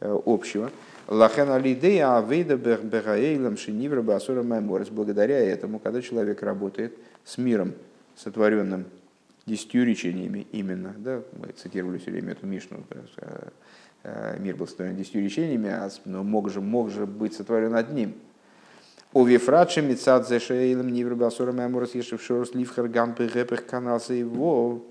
э, 0.00 0.18
общего. 0.24 0.70
Лахен 1.06 1.50
алидея 1.50 2.16
авейда 2.16 2.56
бегаэйлам 2.56 3.56
шинивра 3.56 4.02
басура. 4.02 4.42
Благодаря 4.42 5.38
этому, 5.38 5.78
когда 5.78 6.00
человек 6.00 6.42
работает 6.42 6.96
с 7.24 7.36
миром, 7.36 7.74
сотворенным 8.16 8.86
десятью 9.44 9.84
речениями 9.84 10.46
именно, 10.52 10.94
да, 10.96 11.22
мы 11.38 11.48
цитировали 11.52 11.98
все 11.98 12.10
время 12.10 12.32
эту 12.32 12.46
Мишну, 12.46 12.84
э, 13.16 13.48
э, 14.04 14.36
мир 14.38 14.56
был 14.56 14.66
сотворен 14.66 14.96
десятью 14.96 15.22
речениями, 15.22 15.68
а, 15.68 15.90
но 16.06 16.22
мог 16.22 16.50
же, 16.50 16.62
мог 16.62 16.90
же 16.90 17.04
быть 17.04 17.34
сотворен 17.34 17.74
одним. 17.74 18.14
У 19.12 19.24
вифрачи 19.24 19.80
мицад 19.80 20.26
зешейлам 20.26 20.88
нивра 20.88 21.14
басура 21.14 21.52
майморис 21.52 21.94
ешев 21.94 22.22
шорос 22.22 22.54
ливхар 22.54 22.88
гам 22.88 23.14
пегепех 23.14 23.66
канался 23.66 24.14
его, 24.14 24.82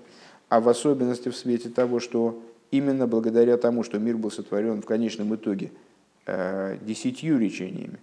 а 0.48 0.60
в 0.60 0.68
особенности 0.68 1.28
в 1.28 1.36
свете 1.36 1.68
того, 1.70 1.98
что 1.98 2.40
именно 2.70 3.06
благодаря 3.08 3.56
тому, 3.56 3.82
что 3.82 3.98
мир 3.98 4.16
был 4.16 4.30
сотворен 4.30 4.80
в 4.80 4.86
конечном 4.86 5.34
итоге– 5.34 5.72
десятью 6.26 7.38
речениями. 7.38 7.98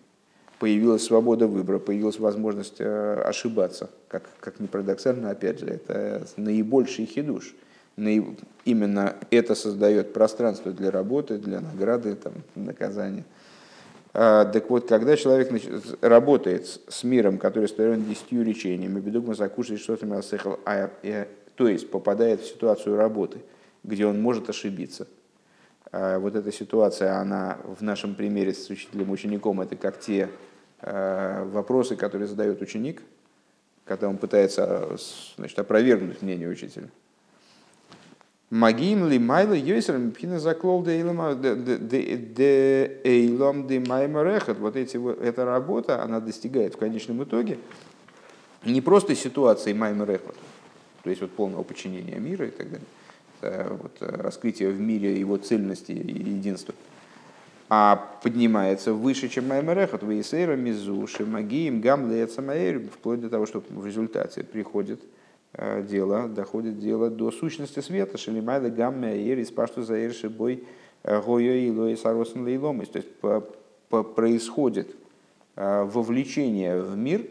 Появилась 0.60 1.04
свобода 1.04 1.48
выбора, 1.48 1.80
появилась 1.80 2.20
возможность 2.20 2.76
э, 2.80 3.22
ошибаться. 3.26 3.90
Как, 4.08 4.30
как 4.40 4.60
ни 4.60 4.68
парадоксально, 4.68 5.32
опять 5.32 5.60
же, 5.60 5.66
это 5.66 6.28
наибольший 6.38 7.08
хидуш. 7.08 7.56
Именно 7.98 9.16
это 9.32 9.56
создает 9.56 10.14
пространство 10.14 10.72
для 10.72 10.92
работы, 10.92 11.40
для 11.40 11.62
награды, 11.62 12.16
там, 12.16 12.34
наказания. 12.54 13.26
А, 14.14 14.46
так 14.46 14.70
вот, 14.70 14.88
когда 14.88 15.18
человек 15.18 15.52
работает 16.02 16.80
с 16.88 17.04
миром, 17.04 17.40
который 17.40 17.68
створен 17.68 18.06
десятью 18.06 18.44
речениями, 18.44 19.00
бедугма 19.00 19.34
закушает 19.34 19.82
что-то 19.82 20.06
а, 20.66 20.92
э, 21.02 21.26
то 21.56 21.68
есть 21.68 21.90
попадает 21.90 22.42
в 22.42 22.48
ситуацию 22.48 22.98
работы, 22.98 23.40
где 23.84 24.06
он 24.06 24.22
может 24.22 24.48
ошибиться– 24.48 25.08
вот 25.92 26.36
эта 26.36 26.52
ситуация, 26.52 27.18
она 27.18 27.58
в 27.66 27.82
нашем 27.82 28.16
примере 28.16 28.54
с 28.54 28.70
учителем-учеником, 28.70 29.60
это 29.60 29.76
как 29.76 30.00
те 30.00 30.30
э, 30.82 31.44
вопросы, 31.52 31.98
которые 31.98 32.28
задает 32.28 32.62
ученик, 32.62 33.02
когда 33.84 34.08
он 34.08 34.18
пытается 34.18 34.96
значит, 35.36 35.60
опровергнуть 35.60 36.22
мнение 36.22 36.48
учителя. 36.48 36.88
Магим 38.50 39.10
ли 39.10 39.20
майла 39.20 39.54
йойсер 39.54 40.12
пхина 40.12 40.40
заклол 40.40 40.84
де 40.84 40.92
эйлом 43.04 43.68
де 43.68 43.80
маймарехат. 43.80 44.60
Вот 44.60 44.76
эти, 44.76 44.98
эта 45.24 45.46
работа, 45.46 46.04
она 46.04 46.20
достигает 46.20 46.76
в 46.76 46.78
конечном 46.78 47.24
итоге 47.24 47.60
не 48.66 48.82
просто 48.82 49.16
ситуации 49.16 49.74
маймарехат, 49.74 50.36
то 51.04 51.10
есть 51.10 51.22
вот 51.22 51.32
полного 51.32 51.64
подчинения 51.64 52.20
мира 52.20 52.46
и 52.46 52.52
так 52.52 52.70
далее, 52.70 52.86
Э, 52.86 53.01
вот, 53.42 53.98
э, 54.02 54.06
раскрытие 54.06 54.70
в 54.70 54.80
мире 54.80 55.20
его 55.20 55.38
цельности 55.38 55.92
и 55.92 56.30
единства, 56.30 56.74
а 57.70 58.18
поднимается 58.22 58.94
выше, 58.94 59.30
чем 59.30 59.48
Маймерехот, 59.48 60.04
Вейсейра, 60.04 60.56
Мизу, 60.56 61.08
Шимагиим, 61.08 61.82
Гамле, 61.82 62.28
Самаэр, 62.28 62.82
вплоть 62.90 63.22
до 63.22 63.30
того, 63.30 63.46
что 63.46 63.64
в 63.70 63.86
результате 63.86 64.44
приходит 64.44 65.02
э, 65.54 65.84
дело, 65.84 66.28
доходит 66.28 66.80
дело 66.80 67.10
до 67.10 67.32
сущности 67.32 67.80
света, 67.80 68.18
Шелимайда, 68.18 68.70
Гамме, 68.70 69.10
Аэр, 69.10 69.42
Испашту, 69.42 69.84
Заэр, 69.84 70.14
Шибой, 70.14 70.64
Гойо, 71.04 71.56
Ило 71.68 71.88
и 71.90 71.96
Саросен, 71.96 72.44
Лейлом. 72.44 72.86
То 72.86 73.00
есть 73.00 73.10
происходит 74.16 74.96
вовлечение 75.56 76.80
в 76.80 76.96
мир 76.96 77.26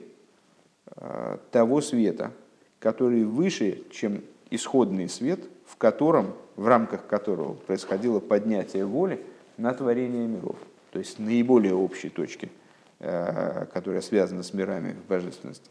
того 1.53 1.81
света, 1.81 2.33
который 2.81 3.23
выше, 3.25 3.83
чем 3.93 4.23
исходный 4.51 5.09
свет– 5.09 5.41
в 5.71 5.77
котором, 5.77 6.35
в 6.57 6.67
рамках 6.67 7.07
которого 7.07 7.55
происходило 7.55 8.19
поднятие 8.19 8.85
воли 8.85 9.25
на 9.57 9.73
творение 9.73 10.27
миров, 10.27 10.57
то 10.91 10.99
есть 10.99 11.19
наиболее 11.19 11.75
общей 11.75 12.09
точки, 12.09 12.51
которая 12.99 14.01
связана 14.01 14.43
с 14.43 14.53
мирами 14.53 14.93
в 14.93 15.09
божественности. 15.09 15.71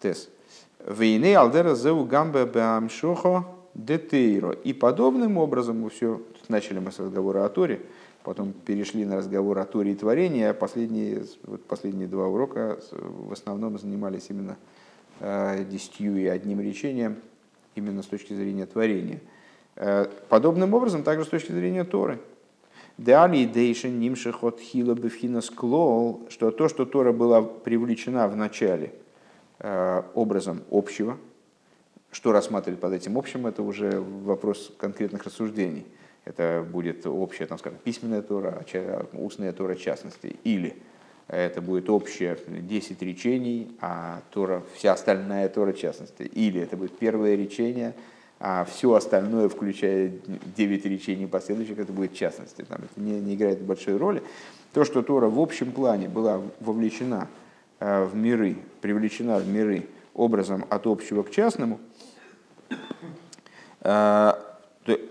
Тес. 0.00 0.28
Вейны 0.86 1.34
алдера 1.34 1.74
зеу 1.74 2.04
гамбе 2.04 2.44
бамшохо 2.44 3.46
детейро. 3.74 4.50
И 4.50 4.72
подобным 4.72 5.38
образом 5.38 5.80
мы 5.80 5.90
все, 5.90 6.20
начали 6.48 6.78
мы 6.78 6.92
с 6.92 6.98
разговора 6.98 7.44
о 7.44 7.48
Торе, 7.48 7.80
потом 8.22 8.52
перешли 8.52 9.04
на 9.04 9.16
разговор 9.16 9.58
о 9.58 9.64
Торе 9.64 9.92
и 9.92 9.94
творении, 9.94 10.44
а 10.44 10.54
последние, 10.54 11.24
вот 11.44 11.64
последние 11.64 12.08
два 12.08 12.26
урока 12.26 12.78
в 12.90 13.32
основном 13.32 13.78
занимались 13.78 14.26
именно 14.28 14.56
э, 15.20 15.64
десятью 15.64 16.16
и 16.18 16.26
одним 16.26 16.60
речением, 16.60 17.16
именно 17.74 18.02
с 18.02 18.06
точки 18.06 18.34
зрения 18.34 18.66
творения. 18.66 19.20
Э, 19.76 20.06
подобным 20.28 20.74
образом, 20.74 21.02
также 21.02 21.24
с 21.24 21.28
точки 21.28 21.52
зрения 21.52 21.84
Торы. 21.84 22.18
Деали 22.96 23.44
дейшен 23.44 23.98
нимшехот 23.98 24.60
хила 24.60 24.96
что 26.28 26.50
то, 26.52 26.68
что 26.68 26.84
Тора 26.84 27.12
была 27.12 27.42
привлечена 27.42 28.28
в 28.28 28.36
начале 28.36 28.92
э, 29.58 30.02
образом 30.14 30.62
общего, 30.70 31.18
что 32.12 32.30
рассматривать 32.30 32.80
под 32.80 32.92
этим 32.92 33.18
общим, 33.18 33.48
это 33.48 33.62
уже 33.62 34.00
вопрос 34.00 34.72
конкретных 34.78 35.24
рассуждений. 35.24 35.84
Это 36.24 36.64
будет 36.70 37.06
общая, 37.06 37.46
там, 37.46 37.58
скажем, 37.58 37.78
письменная 37.82 38.22
Тора, 38.22 38.64
устная 39.12 39.52
Тора 39.52 39.74
в 39.74 39.80
частности. 39.80 40.36
Или 40.44 40.76
это 41.28 41.62
будет 41.62 41.88
общее 41.88 42.38
10 42.46 43.02
речений, 43.02 43.74
а 43.80 44.20
Тора, 44.30 44.62
вся 44.74 44.92
остальная 44.92 45.48
Тора 45.48 45.72
в 45.72 45.78
частности. 45.78 46.22
Или 46.22 46.60
это 46.60 46.76
будет 46.76 46.98
первое 46.98 47.34
речение, 47.34 47.94
а 48.40 48.64
все 48.64 48.92
остальное, 48.94 49.48
включая 49.48 50.12
9 50.56 50.84
речений 50.86 51.26
последующих, 51.26 51.78
это 51.78 51.92
будет 51.92 52.12
в 52.12 52.16
частности. 52.16 52.62
Там 52.62 52.80
это 52.82 53.00
не, 53.00 53.20
не 53.20 53.34
играет 53.34 53.62
большой 53.62 53.96
роли. 53.96 54.22
То, 54.74 54.84
что 54.84 55.02
Тора 55.02 55.28
в 55.28 55.40
общем 55.40 55.72
плане 55.72 56.08
была 56.08 56.42
вовлечена 56.60 57.28
э, 57.80 58.04
в 58.04 58.14
миры, 58.14 58.56
привлечена 58.82 59.38
в 59.38 59.48
миры 59.48 59.86
образом 60.12 60.66
от 60.68 60.86
общего 60.86 61.22
к 61.22 61.30
частному, 61.30 61.80
э, 63.80 64.32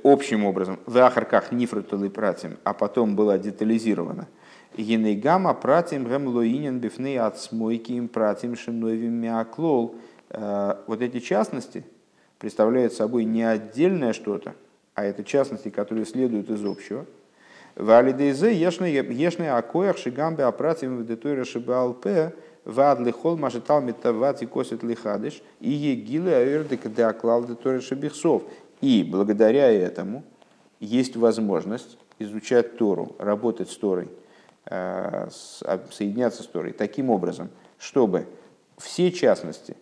общим 0.03 0.45
образом, 0.45 0.79
в 0.85 0.95
ахарках 0.97 1.51
нифрутулы 1.51 2.09
пратим, 2.09 2.57
а 2.63 2.73
потом 2.73 3.15
была 3.15 3.39
детализирована. 3.39 4.27
Генейгама 4.77 5.53
пратим 5.53 6.05
гемлоинен 6.05 6.79
бифней 6.79 7.19
от 7.19 7.39
смойки 7.39 7.91
им 7.91 8.07
пратим 8.07 8.55
шиновим 8.55 9.13
миаклол. 9.13 9.95
Э, 10.29 10.75
вот 10.87 11.01
эти 11.01 11.19
частности 11.19 11.85
представляют 12.39 12.93
собой 12.93 13.23
не 13.23 13.43
отдельное 13.43 14.13
что-то, 14.13 14.55
а 14.95 15.03
это 15.05 15.23
частности, 15.23 15.69
которые 15.69 16.05
следуют 16.05 16.49
из 16.49 16.65
общего. 16.65 17.05
Валидейзе 17.75 18.53
ешный 18.53 19.49
акоях 19.49 19.97
шигамбе 19.97 20.43
апратим 20.43 20.97
в 20.97 21.05
детуре 21.05 21.43
шибалпе 21.43 22.33
вад 22.65 22.99
лихол 22.99 23.37
машитал 23.37 23.81
метават 23.81 24.41
и 24.41 24.45
косит 24.45 24.83
лихадыш 24.83 25.41
и 25.59 25.71
егилы 25.71 26.31
аэрдик 26.31 26.93
де 26.93 27.03
аклал 27.03 27.45
детуре 27.45 27.81
шибихсов. 27.81 28.43
И 28.81 29.03
благодаря 29.03 29.71
этому 29.71 30.23
есть 30.79 31.15
возможность 31.15 31.97
изучать 32.19 32.77
Тору, 32.77 33.15
работать 33.17 33.69
с 33.69 33.77
Торой, 33.77 34.09
соединяться 34.65 36.41
с 36.43 36.47
Торой 36.47 36.71
таким 36.71 37.09
образом, 37.09 37.49
чтобы 37.77 38.27
все 38.77 39.11
частности, 39.11 39.75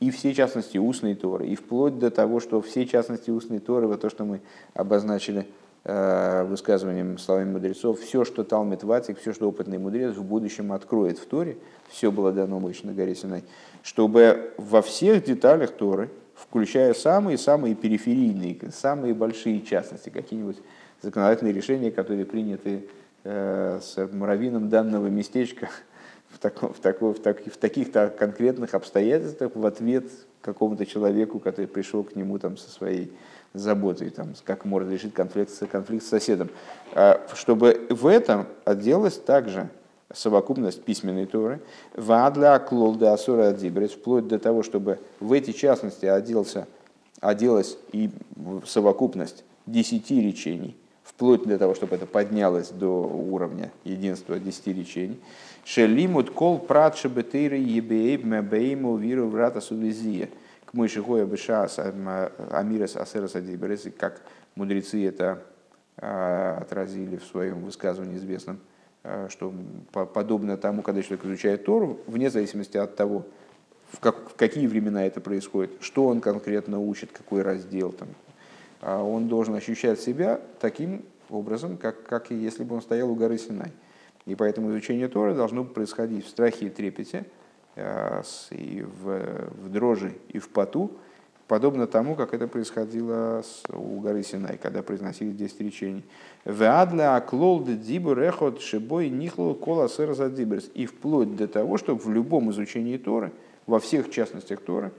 и 0.00 0.10
все 0.10 0.34
частности 0.34 0.76
устной 0.78 1.14
Торы, 1.14 1.46
и 1.46 1.54
вплоть 1.54 1.98
до 1.98 2.10
того, 2.10 2.40
что 2.40 2.60
все 2.60 2.86
частности 2.86 3.30
устной 3.30 3.58
Торы, 3.58 3.86
вот 3.86 4.00
то, 4.00 4.10
что 4.10 4.24
мы 4.24 4.40
обозначили 4.74 5.46
э, 5.84 6.44
высказыванием 6.44 7.18
словами 7.18 7.52
мудрецов, 7.52 8.00
все, 8.00 8.24
что 8.24 8.44
Талмит 8.44 8.82
Ватик, 8.82 9.18
все, 9.18 9.32
что 9.32 9.48
опытный 9.48 9.78
мудрец 9.78 10.14
в 10.14 10.24
будущем 10.24 10.72
откроет 10.72 11.18
в 11.18 11.26
Торе, 11.26 11.56
все 11.88 12.10
было 12.10 12.32
дано 12.32 12.60
Мойше 12.60 12.86
на 12.86 12.92
горе 12.92 13.14
Синай, 13.14 13.44
чтобы 13.82 14.52
во 14.58 14.82
всех 14.82 15.24
деталях 15.24 15.70
Торы, 15.70 16.10
включая 16.34 16.92
самые-самые 16.92 17.74
периферийные, 17.74 18.58
самые 18.72 19.14
большие 19.14 19.62
частности, 19.62 20.10
какие-нибудь 20.10 20.58
законодательные 21.00 21.54
решения, 21.54 21.90
которые 21.90 22.24
приняты 22.24 22.70
э, 22.74 23.03
с 23.24 24.08
муравином 24.12 24.68
данного 24.68 25.06
местечка 25.06 25.70
в, 26.30 26.38
таком, 26.38 26.72
в, 26.72 26.78
такой, 26.78 27.14
в, 27.14 27.20
так, 27.20 27.44
в 27.46 27.56
таких-то 27.56 28.08
конкретных 28.16 28.74
обстоятельствах 28.74 29.52
в 29.54 29.64
ответ 29.66 30.04
какому-то 30.40 30.84
человеку, 30.84 31.40
который 31.40 31.66
пришел 31.66 32.04
к 32.04 32.14
нему 32.14 32.38
там, 32.38 32.56
со 32.56 32.70
своей 32.70 33.12
заботой, 33.54 34.10
там, 34.10 34.34
как 34.44 34.64
может 34.64 34.90
решить 34.90 35.14
конфликт, 35.14 35.50
конфликт 35.70 36.04
с 36.04 36.08
соседом. 36.08 36.50
А, 36.92 37.20
чтобы 37.34 37.86
в 37.88 38.06
этом 38.06 38.46
отделалось 38.64 39.16
также 39.16 39.70
совокупность 40.12 40.82
письменной 40.82 41.26
Торы, 41.26 41.60
вадля 41.94 42.58
клолда 42.58 43.12
асура 43.12 43.48
адибрис, 43.48 43.92
вплоть 43.92 44.28
до 44.28 44.38
того, 44.38 44.62
чтобы 44.62 44.98
в 45.20 45.32
эти 45.32 45.52
частности 45.52 46.06
оделся, 46.06 46.66
оделась 47.20 47.78
и 47.92 48.10
совокупность 48.66 49.44
десяти 49.66 50.20
речений, 50.20 50.76
вплоть 51.14 51.44
до 51.44 51.58
того, 51.58 51.74
чтобы 51.74 51.96
это 51.96 52.06
поднялось 52.06 52.70
до 52.70 53.04
уровня 53.04 53.72
единства 53.84 54.38
десяти 54.38 54.72
речений. 54.72 55.20
Шелимут 55.64 56.30
кол 56.30 56.58
прат 56.58 56.96
шебетейры 56.96 57.56
ебеейб 57.56 58.24
мебейму 58.24 58.96
виру 58.96 59.28
врата 59.28 59.60
сулизия. 59.60 60.28
К 60.64 60.74
мышихоя 60.74 61.24
быша 61.26 61.68
амирас 62.50 62.96
асерас 62.96 63.36
адибрис, 63.36 63.86
как 63.98 64.22
мудрецы 64.54 65.06
это 65.06 65.42
а, 65.96 66.58
отразили 66.60 67.16
в 67.16 67.24
своем 67.24 67.60
высказывании 67.64 68.16
известном– 68.16 68.58
Э, 69.04 69.28
что 69.30 69.52
подобно 69.92 70.56
тому, 70.56 70.80
когда 70.80 71.02
человек 71.02 71.26
изучает 71.26 71.66
Тору, 71.66 72.00
вне 72.06 72.30
зависимости 72.30 72.78
от 72.78 72.96
того, 72.96 73.26
в, 73.92 74.00
как, 74.00 74.30
в 74.30 74.34
какие 74.34 74.66
времена 74.66 75.04
это 75.04 75.20
происходит, 75.20 75.72
что 75.80 76.06
он 76.06 76.22
конкретно 76.22 76.80
учит, 76.80 77.12
какой 77.12 77.42
раздел, 77.42 77.92
там, 77.92 78.08
а 78.23 78.23
он 78.84 79.28
должен 79.28 79.54
ощущать 79.54 80.00
себя 80.00 80.40
таким 80.60 81.04
образом, 81.30 81.76
как, 81.76 82.02
как 82.04 82.30
и 82.30 82.34
если 82.34 82.64
бы 82.64 82.76
он 82.76 82.82
стоял 82.82 83.10
у 83.10 83.14
горы 83.14 83.38
Синай. 83.38 83.72
И 84.26 84.34
поэтому 84.34 84.70
изучение 84.70 85.08
Торы 85.08 85.34
должно 85.34 85.64
происходить 85.64 86.24
в 86.24 86.28
страхе 86.28 86.66
и 86.66 86.70
трепете, 86.70 87.24
э, 87.76 88.22
и 88.50 88.82
в, 88.82 89.50
в 89.62 89.68
дрожи 89.70 90.14
и 90.28 90.38
в 90.38 90.48
поту, 90.48 90.90
подобно 91.46 91.86
тому, 91.86 92.14
как 92.14 92.32
это 92.32 92.48
происходило 92.48 93.42
у 93.68 94.00
горы 94.00 94.22
Синай, 94.22 94.56
когда 94.56 94.82
произносили 94.82 95.30
10 95.30 95.60
речений. 95.60 96.04
«Веадля 96.44 97.16
аклол 97.16 97.64
дибур 97.64 98.18
эхот 98.18 98.60
шибой 98.60 99.10
нихло 99.10 99.54
кола 99.54 99.88
диберс». 99.88 100.70
И 100.74 100.86
вплоть 100.86 101.36
до 101.36 101.48
того, 101.48 101.76
чтобы 101.76 102.00
в 102.00 102.10
любом 102.10 102.50
изучении 102.50 102.96
Торы, 102.96 103.32
во 103.66 103.78
всех 103.78 104.10
частностях 104.10 104.60
Торы, 104.60 104.92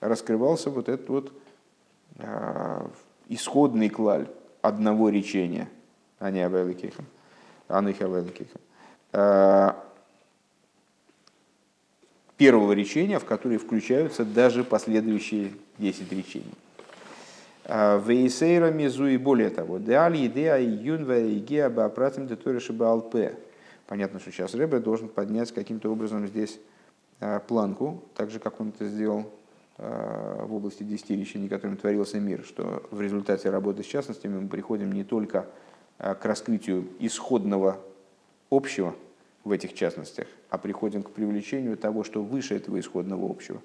раскрывался 0.00 0.70
вот 0.70 0.88
этот 0.88 1.08
вот 1.10 1.32
э, 2.18 2.86
исходный 3.30 3.88
клаль 3.88 4.28
одного 4.60 5.08
речения, 5.08 5.68
а 6.18 6.30
не 6.30 6.44
Авеликихам, 6.44 7.06
а 7.68 7.80
не 7.80 7.92
Авеликихам 7.92 8.60
первого 12.40 12.72
речения, 12.72 13.18
в 13.18 13.26
которые 13.26 13.58
включаются 13.58 14.24
даже 14.24 14.64
последующие 14.64 15.52
10 15.76 16.10
речений. 16.10 16.54
А, 17.66 17.98
Вейсейра 17.98 18.70
мизу 18.70 19.06
и 19.08 19.18
более 19.18 19.50
того, 19.50 19.76
деаль 19.76 20.24
идея 20.26 20.56
юнва 20.56 21.20
игеа 21.36 21.68
баапратим 21.68 22.26
деториши 22.26 22.72
баалпе. 22.72 23.34
Понятно, 23.86 24.20
что 24.20 24.32
сейчас 24.32 24.54
Рэбе 24.54 24.78
должен 24.78 25.10
поднять 25.10 25.52
каким-то 25.52 25.92
образом 25.92 26.26
здесь 26.26 26.58
а, 27.20 27.40
планку, 27.40 28.04
так 28.16 28.30
же, 28.30 28.38
как 28.38 28.58
он 28.58 28.70
это 28.70 28.86
сделал 28.86 29.30
в 29.82 30.54
области 30.54 30.82
десяти 30.82 31.16
речений, 31.16 31.48
которым 31.48 31.78
творился 31.78 32.20
мир, 32.20 32.44
что 32.44 32.82
в 32.90 33.00
результате 33.00 33.48
работы 33.48 33.82
с 33.82 33.86
частностями 33.86 34.38
мы 34.38 34.48
приходим 34.48 34.92
не 34.92 35.04
только 35.04 35.46
к 35.98 36.24
раскрытию 36.24 36.86
исходного 36.98 37.78
общего, 38.50 38.94
в 39.44 39.52
этих 39.52 39.74
частностях, 39.74 40.26
а 40.50 40.58
приходим 40.58 41.02
к 41.02 41.10
привлечению 41.10 41.76
того, 41.76 42.04
что 42.04 42.22
выше 42.22 42.56
этого 42.56 42.78
исходного 42.78 43.28
общего. 43.28 43.60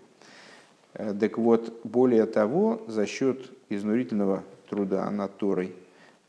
Э, 0.93 1.13
так 1.13 1.38
вот, 1.38 1.82
более 1.84 2.26
того, 2.26 2.82
за 2.88 3.05
счет 3.05 3.51
изнурительного 3.70 4.43
труда 4.70 5.09
над 5.09 5.38
Торой 5.38 5.76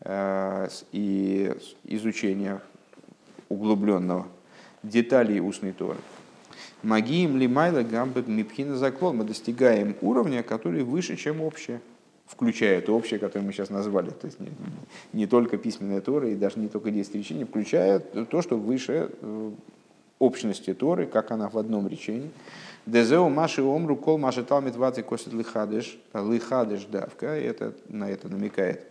э, 0.01 0.69
и 0.93 1.55
изучения 1.85 2.61
углубленного 3.49 4.27
деталей 4.83 5.41
устной 5.41 5.73
Торы, 5.73 5.99
Магием 6.83 7.37
лимайла 7.37 7.83
гамбек 7.83 8.27
мипхина 8.27 8.77
заклон. 8.77 9.19
Мы 9.19 9.25
достигаем 9.25 9.97
уровня, 10.01 10.43
который 10.43 10.83
выше, 10.83 11.17
чем 11.17 11.41
общее 11.41 11.81
включая 12.27 12.79
это 12.79 12.93
общее, 12.93 13.19
которое 13.21 13.45
мы 13.45 13.53
сейчас 13.53 13.71
назвали, 13.71 14.11
то 14.11 14.27
есть 14.27 14.41
не, 14.41 14.51
не 15.13 15.27
только 15.27 15.59
письменная 15.59 16.01
Тора 16.01 16.29
и 16.29 16.35
даже 16.35 16.59
не 16.59 16.69
только 16.69 16.91
10 16.91 17.15
речений, 17.15 17.45
включая 17.45 18.01
то, 18.01 18.43
что 18.43 18.57
выше 18.57 19.11
э, 19.21 19.51
общности 20.19 20.75
Торы, 20.75 21.07
как 21.07 21.31
она 21.31 21.49
в 21.49 21.57
одном 21.57 21.87
речении. 21.89 22.31
Дезеу 22.85 23.29
маши 23.29 23.63
омру 23.63 23.97
кол 23.97 24.19
маши 24.19 24.43
талмит 24.43 24.77
вати 24.77 25.03
косит 25.03 25.33
лихадыш, 25.33 25.99
лихадыш 26.15 26.85
давка, 26.87 27.27
это, 27.27 27.75
на 27.89 28.11
это 28.11 28.29
намекает 28.29 28.83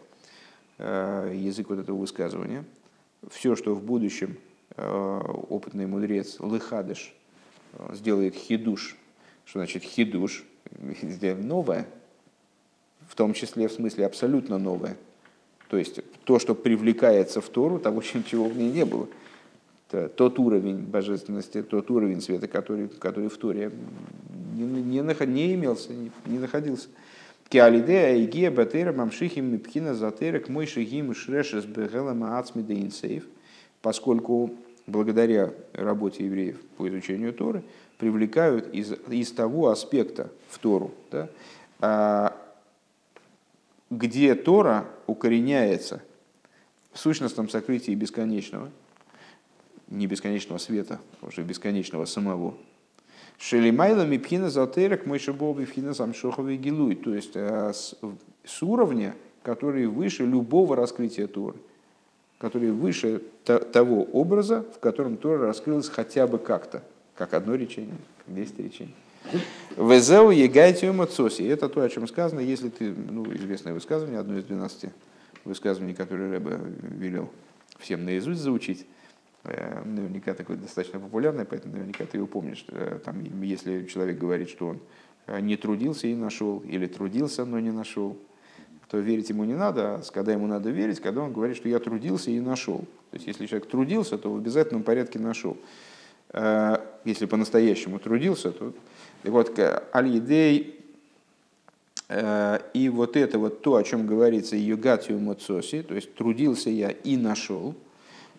э, 0.77 1.33
язык 1.35 1.69
вот 1.69 1.79
этого 1.79 1.97
высказывания. 1.97 2.63
все, 3.29 3.55
что 3.55 3.73
в 3.73 3.83
будущем 3.83 4.37
опытный 4.77 5.85
мудрец 5.85 6.37
Лыхадыш 6.39 7.15
сделает 7.93 8.35
хидуш, 8.35 8.95
что 9.45 9.59
значит 9.59 9.83
хидуш, 9.83 10.43
новое, 11.41 11.87
в 13.07 13.15
том 13.15 13.33
числе 13.33 13.67
в 13.67 13.71
смысле 13.71 14.05
абсолютно 14.05 14.57
новое. 14.57 14.97
То 15.69 15.77
есть 15.77 15.99
то, 16.25 16.39
что 16.39 16.55
привлекается 16.55 17.41
в 17.41 17.49
Тору, 17.49 17.79
того, 17.79 18.01
чего 18.29 18.45
в 18.45 18.57
ней 18.57 18.71
не 18.71 18.85
было. 18.85 19.07
Это 19.89 20.09
тот 20.09 20.39
уровень 20.39 20.79
божественности, 20.79 21.61
тот 21.61 21.91
уровень 21.91 22.21
света, 22.21 22.47
который, 22.47 22.87
который 22.87 23.29
в 23.29 23.37
Торе 23.37 23.71
не, 24.55 24.63
не, 24.63 25.01
не 25.01 25.53
имелся, 25.53 25.93
не, 25.93 26.11
не 26.25 26.39
находился. 26.39 26.87
Киалидея 27.49 28.19
игия 28.23 28.49
батера 28.49 28.91
мамшихим 28.91 29.45
мипхина 29.45 29.93
затерек 29.93 30.49
мой 30.49 30.65
шигим 30.65 31.13
шрешес 31.13 31.65
бегелама 31.65 32.39
ацмидейнсейф, 32.39 33.25
поскольку 33.83 34.55
благодаря 34.87 35.53
работе 35.73 36.25
евреев 36.25 36.59
по 36.77 36.87
изучению 36.89 37.33
Торы 37.33 37.63
привлекают 37.97 38.73
из, 38.73 38.93
из 39.09 39.31
того 39.31 39.69
аспекта 39.69 40.31
в 40.49 40.59
Тору, 40.59 40.93
да, 41.11 41.29
а, 41.79 42.35
где 43.89 44.35
Тора 44.35 44.85
укореняется 45.07 46.01
в 46.91 46.99
сущностном 46.99 47.49
сокрытии 47.49 47.93
бесконечного, 47.93 48.69
не 49.87 50.07
бесконечного 50.07 50.57
света, 50.57 50.99
а 51.21 51.27
уже 51.27 51.43
бесконечного 51.43 52.05
самого. 52.05 52.55
Шелимайла 53.37 54.05
мипхина 54.05 54.49
затерек 54.49 55.05
мой 55.05 55.19
шабол 55.19 55.55
мипхина 55.55 55.93
самшоховый 55.93 56.57
гилуй. 56.57 56.95
То 56.95 57.13
есть 57.13 57.35
с, 57.35 57.95
с 58.45 58.63
уровня, 58.63 59.13
который 59.43 59.87
выше 59.87 60.25
любого 60.25 60.75
раскрытия 60.75 61.27
Торы. 61.27 61.57
Который 62.45 62.69
выше 62.69 63.23
того 63.43 64.03
образа, 64.03 64.63
в 64.75 64.77
котором 64.77 65.17
Тора 65.17 65.47
раскрылась 65.47 65.89
хотя 65.89 66.27
бы 66.27 66.37
как-то. 66.37 66.83
Как 67.15 67.33
одно 67.33 67.55
речение, 67.55 67.97
как 68.23 68.35
десять 68.35 68.59
речений. 68.59 68.93
Везеу 69.75 70.29
егайтио 70.29 70.93
мацоси. 70.93 71.41
Это 71.41 71.69
то, 71.69 71.81
о 71.81 71.89
чем 71.89 72.07
сказано, 72.07 72.41
если 72.41 72.69
ты, 72.69 72.93
ну, 72.93 73.25
известное 73.33 73.73
высказывание, 73.73 74.19
одно 74.19 74.37
из 74.37 74.43
12 74.43 74.91
высказываний, 75.43 75.95
которые 75.95 76.33
Рэбе 76.33 76.59
велел 76.83 77.31
всем 77.79 78.05
наизусть 78.05 78.41
заучить. 78.41 78.85
Э, 79.43 79.81
наверняка 79.83 80.35
такое 80.35 80.57
достаточно 80.57 80.99
популярное, 80.99 81.45
поэтому 81.45 81.73
наверняка 81.73 82.05
ты 82.05 82.17
его 82.17 82.27
помнишь. 82.27 82.63
Э, 82.67 82.99
там, 83.03 83.23
если 83.41 83.87
человек 83.87 84.19
говорит, 84.19 84.49
что 84.49 84.67
он 84.67 84.79
э, 85.25 85.39
не 85.39 85.57
трудился 85.57 86.05
и 86.05 86.13
нашел, 86.13 86.59
или 86.59 86.85
трудился, 86.85 87.43
но 87.43 87.59
не 87.59 87.71
нашел, 87.71 88.15
то 88.89 88.97
верить 88.97 89.29
ему 89.29 89.43
не 89.45 89.55
надо, 89.55 89.95
а 89.95 90.01
когда 90.13 90.31
ему 90.31 90.47
надо 90.47 90.69
верить, 90.69 90.99
когда 90.99 91.21
он 91.21 91.33
говорит, 91.33 91.57
что 91.57 91.69
я 91.69 91.79
трудился 91.79 92.31
и 92.31 92.39
нашел. 92.39 92.79
То 93.11 93.15
есть 93.17 93.27
если 93.27 93.45
человек 93.45 93.67
трудился, 93.67 94.17
то 94.17 94.31
в 94.31 94.37
обязательном 94.37 94.83
порядке 94.83 95.19
нашел. 95.19 95.57
Если 97.05 97.25
по-настоящему 97.25 97.99
трудился, 97.99 98.51
то 98.51 98.73
и 99.23 99.29
вот 99.29 99.57
аль-идей 99.93 100.79
и 102.73 102.89
вот 102.93 103.17
это 103.17 103.39
вот 103.39 103.61
то, 103.61 103.75
о 103.75 103.83
чем 103.83 104.05
говорится 104.05 104.55
югатию 104.55 105.19
моцоси, 105.19 105.81
то 105.81 105.95
есть 105.95 106.13
трудился 106.13 106.69
я 106.69 106.91
и 106.91 107.17
нашел, 107.17 107.73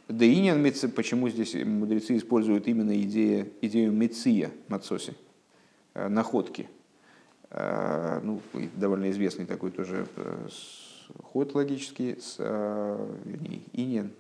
да 0.09 0.25
и 0.25 0.71
почему 0.95 1.29
здесь 1.29 1.55
мудрецы 1.55 2.17
используют 2.17 2.69
именно 2.69 2.97
идею, 3.03 3.51
идею 3.61 3.91
меция 3.91 4.53
мацоси, 4.69 5.15
э, 5.95 6.09
находки. 6.09 6.69
Э, 7.57 8.21
ну, 8.23 8.41
довольно 8.75 9.11
известный 9.11 9.47
такой 9.47 9.71
тоже 9.71 10.07
э, 10.17 10.49
ход 11.23 11.55
логический 11.55 12.17
с 12.21 12.39
иньян, 13.73 14.11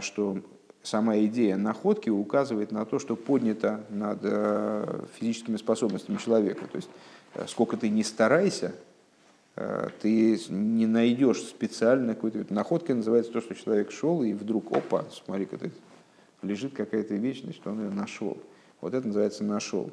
что 0.00 0.38
сама 0.82 1.18
идея 1.18 1.56
находки 1.56 2.10
указывает 2.10 2.72
на 2.72 2.84
то, 2.84 2.98
что 2.98 3.16
поднята 3.16 3.84
над 3.88 4.22
физическими 5.14 5.56
способностями 5.56 6.16
человека. 6.16 6.66
То 6.66 6.76
есть 6.76 6.90
сколько 7.48 7.76
ты 7.76 7.88
не 7.88 8.04
старайся, 8.04 8.72
Э, 9.56 9.88
ты 10.00 10.38
не 10.48 10.86
найдешь 10.86 11.42
специально 11.42 12.14
какой-то... 12.14 12.46
Находкой 12.52 12.94
называется 12.94 13.30
то, 13.32 13.40
что 13.40 13.54
человек 13.54 13.90
шел, 13.90 14.22
и 14.22 14.32
вдруг, 14.32 14.72
опа, 14.72 15.04
смотри, 15.10 15.44
как 15.44 15.60
лежит 16.42 16.72
какая-то 16.74 17.14
вещь, 17.14 17.42
значит, 17.42 17.66
он 17.66 17.84
ее 17.84 17.90
нашел. 17.90 18.38
Вот 18.80 18.94
это 18.94 19.06
называется 19.06 19.44
«нашел». 19.44 19.90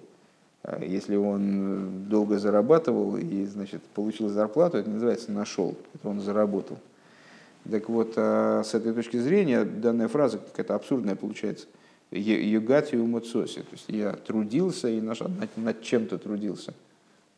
А 0.68 0.84
если 0.84 1.16
он 1.16 2.06
долго 2.08 2.38
зарабатывал 2.38 3.18
и, 3.18 3.46
значит, 3.46 3.82
получил 3.96 4.30
зарплату, 4.30 4.78
это 4.78 4.90
называется 4.90 5.32
«нашел». 5.32 5.76
Это 5.96 6.08
он 6.08 6.22
заработал. 6.22 6.78
Так 7.70 7.90
вот, 7.90 8.14
а 8.18 8.62
с 8.64 8.76
этой 8.76 8.94
точки 8.94 9.18
зрения 9.18 9.66
данная 9.66 10.08
фраза 10.08 10.38
какая-то 10.38 10.76
абсурдная 10.76 11.16
получается. 11.16 11.66
«Югатию 12.12 13.06
муцоси». 13.06 13.62
То 13.62 13.72
есть 13.72 13.86
я 13.88 14.14
трудился 14.14 14.88
и 14.88 15.02
над, 15.02 15.18
над 15.58 15.82
чем-то 15.82 16.20
трудился– 16.20 16.74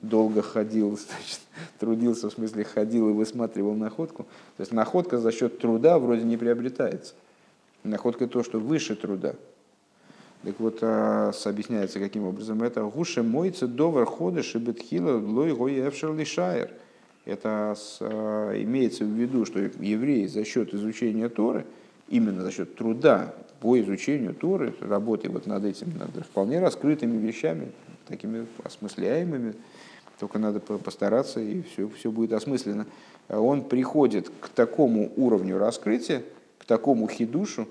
долго 0.01 0.41
ходил, 0.41 0.97
значит, 0.97 1.39
трудился, 1.79 2.29
в 2.29 2.33
смысле 2.33 2.63
ходил 2.63 3.09
и 3.09 3.13
высматривал 3.13 3.75
находку. 3.75 4.23
То 4.57 4.61
есть 4.61 4.71
находка 4.71 5.17
за 5.17 5.31
счет 5.31 5.59
труда 5.59 5.99
вроде 5.99 6.23
не 6.23 6.37
приобретается. 6.37 7.13
Находка 7.83 8.27
то, 8.27 8.43
что 8.43 8.59
выше 8.59 8.95
труда. 8.95 9.35
Так 10.43 10.57
вот, 10.59 10.79
а, 10.81 11.31
объясняется, 11.45 11.99
каким 11.99 12.23
образом 12.23 12.63
это. 12.63 12.83
Гуше 12.83 13.23
мойца 13.23 13.67
довар 13.67 14.05
ходы 14.05 14.41
шибетхила 14.41 15.19
лой 15.19 15.53
гой 15.53 15.73
лишайер. 15.73 16.71
Это 17.25 17.75
с, 17.77 17.97
а, 17.99 18.53
имеется 18.61 19.03
в 19.03 19.09
виду, 19.09 19.45
что 19.45 19.59
евреи 19.59 20.27
за 20.27 20.45
счет 20.45 20.73
изучения 20.73 21.27
Торы, 21.27 21.65
именно 22.07 22.41
за 22.41 22.51
счет 22.51 22.75
труда 22.75 23.33
по 23.59 23.77
изучению 23.79 24.33
Торы, 24.33 24.73
работы 24.79 25.29
вот 25.29 25.45
над 25.45 25.65
этим, 25.65 25.97
над 25.97 26.25
вполне 26.25 26.59
раскрытыми 26.59 27.17
вещами, 27.17 27.73
такими 28.07 28.47
осмысляемыми, 28.63 29.55
только 30.19 30.39
надо 30.39 30.59
постараться, 30.59 31.39
и 31.39 31.61
все, 31.61 31.89
все 31.89 32.11
будет 32.11 32.33
осмысленно. 32.33 32.85
Он 33.29 33.63
приходит 33.63 34.31
к 34.41 34.49
такому 34.49 35.11
уровню 35.15 35.57
раскрытия, 35.57 36.23
к 36.57 36.65
такому 36.65 37.07
хидушу, 37.07 37.67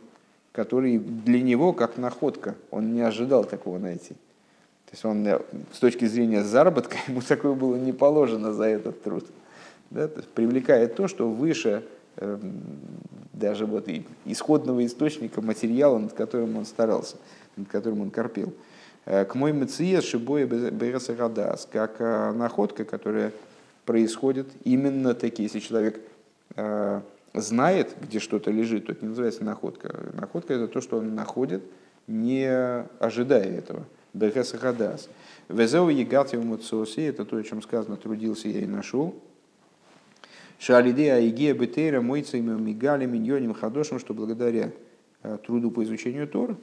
который 0.58 0.98
для 0.98 1.40
него 1.40 1.72
как 1.72 1.98
находка. 1.98 2.56
Он 2.72 2.92
не 2.92 3.00
ожидал 3.00 3.44
такого 3.44 3.78
найти. 3.78 4.14
То 4.86 4.92
есть 4.92 5.04
он 5.04 5.24
э, 5.24 5.40
с 5.72 5.78
точки 5.78 6.04
зрения 6.06 6.42
заработка, 6.42 6.96
ему 7.06 7.20
такое 7.20 7.54
было 7.54 7.76
не 7.76 7.92
положено 7.92 8.52
за 8.52 8.64
этот 8.64 9.00
труд. 9.04 9.24
Да? 9.90 10.08
То 10.08 10.16
есть 10.16 10.28
привлекает 10.30 10.96
то, 10.96 11.06
что 11.06 11.30
выше 11.30 11.84
э, 12.16 12.38
даже 13.32 13.66
вот 13.66 13.88
исходного 14.24 14.84
источника 14.84 15.40
материала, 15.40 15.96
над 15.96 16.12
которым 16.14 16.56
он 16.56 16.66
старался, 16.66 17.18
над 17.56 17.68
которым 17.68 18.00
он 18.00 18.10
корпел. 18.10 18.52
Э, 19.06 19.24
к 19.26 19.36
мой 19.36 19.52
меция 19.52 20.00
шибоя 20.00 20.44
бересагадас, 20.44 21.68
как 21.70 22.00
э, 22.00 22.32
находка, 22.32 22.84
которая 22.84 23.30
происходит 23.84 24.48
именно 24.64 25.14
такие. 25.14 25.44
Если 25.44 25.60
человек 25.60 26.00
э, 26.56 27.00
знает, 27.34 27.94
где 28.00 28.18
что-то 28.18 28.50
лежит, 28.50 28.86
то 28.86 28.92
это 28.92 29.04
не 29.04 29.10
называется 29.10 29.44
находка. 29.44 30.12
Находка 30.14 30.54
это 30.54 30.68
то, 30.68 30.80
что 30.80 30.98
он 30.98 31.14
находит, 31.14 31.62
не 32.06 32.46
ожидая 32.98 33.44
этого. 33.44 33.84
Бересагадас. 34.14 35.08
Везеу 35.48 35.88
егатив 35.88 36.42
муцоси, 36.42 37.00
это 37.00 37.24
то, 37.24 37.36
о 37.36 37.42
чем 37.42 37.62
сказано, 37.62 37.96
трудился 37.96 38.48
я 38.48 38.60
и 38.60 38.66
нашел. 38.66 39.14
Шалидея 40.58 41.16
Аигея 41.16 41.54
Бетейра 41.54 42.00
Мойцами 42.00 42.58
Мигали 42.60 43.06
Миньоним 43.06 43.54
Хадошем, 43.54 43.98
что 43.98 44.14
благодаря 44.14 44.72
труду 45.46 45.70
по 45.70 45.84
изучению 45.84 46.26
Тора, 46.26 46.56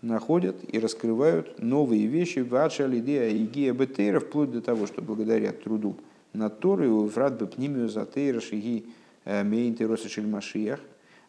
находят 0.00 0.56
и 0.66 0.78
раскрывают 0.78 1.60
новые 1.60 2.06
вещи 2.06 2.38
в 2.38 2.54
Ачалидея 2.54 3.28
и 3.28 3.44
Гия 3.44 3.72
Бетейра, 3.72 4.20
вплоть 4.20 4.50
до 4.50 4.60
того, 4.60 4.86
что 4.86 5.02
благодаря 5.02 5.52
труду 5.52 5.96
над 6.32 6.60
Торой 6.60 6.88
у 6.88 7.08
Фрат 7.08 7.34
Бепнимию 7.34 7.88
Затейра 7.88 8.40
Шиги 8.40 8.86
э, 9.24 9.42
Мейнтероса 9.42 10.08
Шельмашиях, 10.08 10.80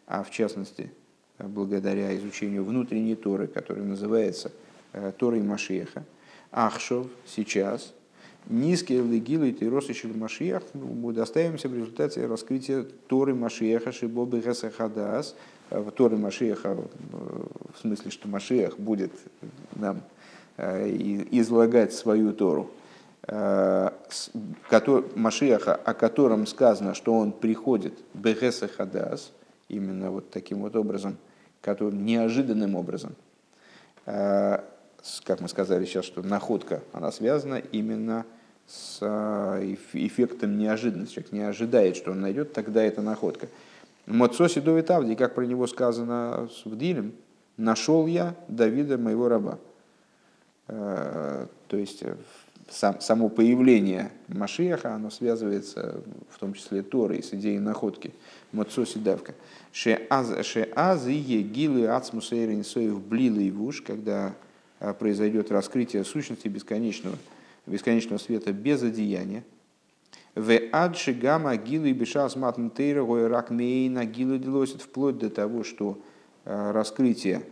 а 0.06 0.22
в 0.22 0.30
частности, 0.30 0.90
э, 1.38 1.46
благодаря 1.46 2.16
изучению 2.16 2.64
внутренней 2.64 3.14
Торы, 3.14 3.46
которая 3.46 3.84
называется 3.84 4.52
э, 4.92 5.12
Торой 5.16 5.42
Машиеха, 5.42 6.04
Ахшов 6.50 7.08
сейчас, 7.26 7.94
низкие 8.48 9.02
легилы 9.02 9.50
и 9.50 9.52
тиросы 9.52 9.94
Шельмашиях, 9.94 10.62
ну, 10.74 10.86
мы 10.86 11.12
доставимся 11.12 11.68
в 11.68 11.74
результате 11.74 12.26
раскрытия 12.26 12.84
Торы 13.08 13.34
Машиеха 13.34 13.92
Шибобы 13.92 14.40
Гасахадас, 14.40 15.34
Торы 15.96 16.16
Машиеха, 16.16 16.76
в 16.76 17.80
смысле, 17.80 18.10
что 18.10 18.28
Машиях 18.28 18.78
будет 18.78 19.12
нам 19.74 20.02
излагать 20.56 21.94
свою 21.94 22.32
Тору, 22.32 22.70
Машиаха, 25.14 25.74
о 25.74 25.94
котором 25.94 26.46
сказано, 26.46 26.94
что 26.94 27.14
он 27.14 27.32
приходит 27.32 27.94
Бехеса 28.12 28.68
Хадас, 28.68 29.32
именно 29.68 30.10
вот 30.10 30.30
таким 30.30 30.58
вот 30.60 30.76
образом, 30.76 31.16
которым, 31.62 32.04
неожиданным 32.04 32.74
образом. 32.76 33.14
Э, 34.06 34.58
как 35.24 35.40
мы 35.40 35.48
сказали 35.48 35.84
сейчас, 35.86 36.04
что 36.04 36.22
находка, 36.22 36.82
она 36.92 37.10
связана 37.12 37.56
именно 37.56 38.26
с 38.66 38.98
эффектом 39.92 40.58
неожиданности. 40.58 41.14
Человек 41.14 41.32
не 41.32 41.42
ожидает, 41.42 41.96
что 41.96 42.12
он 42.12 42.20
найдет, 42.20 42.52
тогда 42.52 42.82
это 42.82 43.02
находка. 43.02 43.48
Моцоси 44.06 44.60
Довид 44.60 44.90
Авди, 44.90 45.14
как 45.14 45.34
про 45.34 45.44
него 45.44 45.66
сказано 45.66 46.48
в 46.64 46.76
Дилем, 46.76 47.14
нашел 47.56 48.06
я 48.06 48.34
Давида, 48.48 48.98
моего 48.98 49.28
раба. 49.28 49.58
То 50.66 51.48
есть 51.70 52.02
сам, 52.68 53.00
само 53.00 53.28
появление 53.28 54.10
Машеха, 54.28 54.94
оно 54.94 55.10
связывается 55.10 56.02
в 56.30 56.38
том 56.38 56.54
числе 56.54 56.82
Торой 56.82 57.22
с 57.22 57.32
идеей 57.34 57.58
находки 57.58 58.12
Моцоси 58.52 58.98
Давка. 58.98 59.34
Ше 59.72 60.06
аз 60.08 61.06
и 61.06 61.12
егилы 61.12 61.86
ацмуса 61.88 62.36
соев 62.64 63.00
блилы 63.02 63.44
и 63.44 63.50
вуш, 63.50 63.82
когда 63.82 64.34
произойдет 64.98 65.50
раскрытие 65.50 66.04
сущности 66.04 66.48
бесконечного, 66.48 67.16
бесконечного 67.66 68.18
света 68.18 68.52
без 68.52 68.82
одеяния. 68.82 69.44
ועד 70.34 70.58
שגם 70.72 71.56
הגילוי 71.56 71.90
בשעת 71.90 72.34
מתן 72.34 72.65
תורה 72.65 73.06
רק 73.28 73.50
מעין 73.50 74.04
הגילוי 74.04 74.38
דלעתיד 74.38 74.82
вплоть 74.82 75.18
до 75.18 75.30
того, 75.30 75.62
что 75.64 75.98
раскрытие 76.44 77.44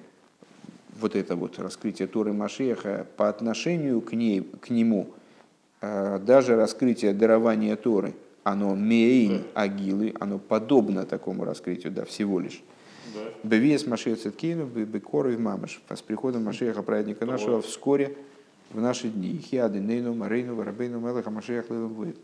вот 1.00 1.16
это 1.16 1.36
вот 1.36 1.58
раскрытие 1.58 2.08
Торы 2.08 2.32
Машеха 2.32 3.06
по 3.16 3.28
отношению 3.28 4.00
к, 4.00 4.12
ней, 4.12 4.42
к 4.42 4.70
нему, 4.70 5.10
даже 5.80 6.56
раскрытие 6.56 7.12
дарования 7.12 7.76
Торы, 7.76 8.14
оно 8.44 8.74
מעין 8.74 9.44
הגילוי, 9.54 10.14
оно 10.18 10.38
подобно 10.38 11.06
такому 11.06 11.44
раскрытию, 11.44 11.92
да, 11.92 12.04
всего 12.04 12.40
лишь. 12.40 12.62
בביאת 13.42 13.86
משיח 13.86 14.20
צדקנו, 14.20 14.64
בקרוב 14.66 15.40
ממש. 15.40 15.82
С 15.88 16.02
приходом 16.02 16.44
Машеха, 16.44 16.82
праведника 16.82 17.26
нашего, 17.26 17.60
вскоре 17.60 18.16
в 18.70 18.80
наши 18.80 19.08
дни. 19.08 19.38
Хиады 19.38 19.80
Нейну, 19.80 20.14
Марейну, 20.14 20.54
Варабейну, 20.54 20.98
Мелаха, 20.98 21.30
Машех, 21.30 21.66
будет. 21.68 22.16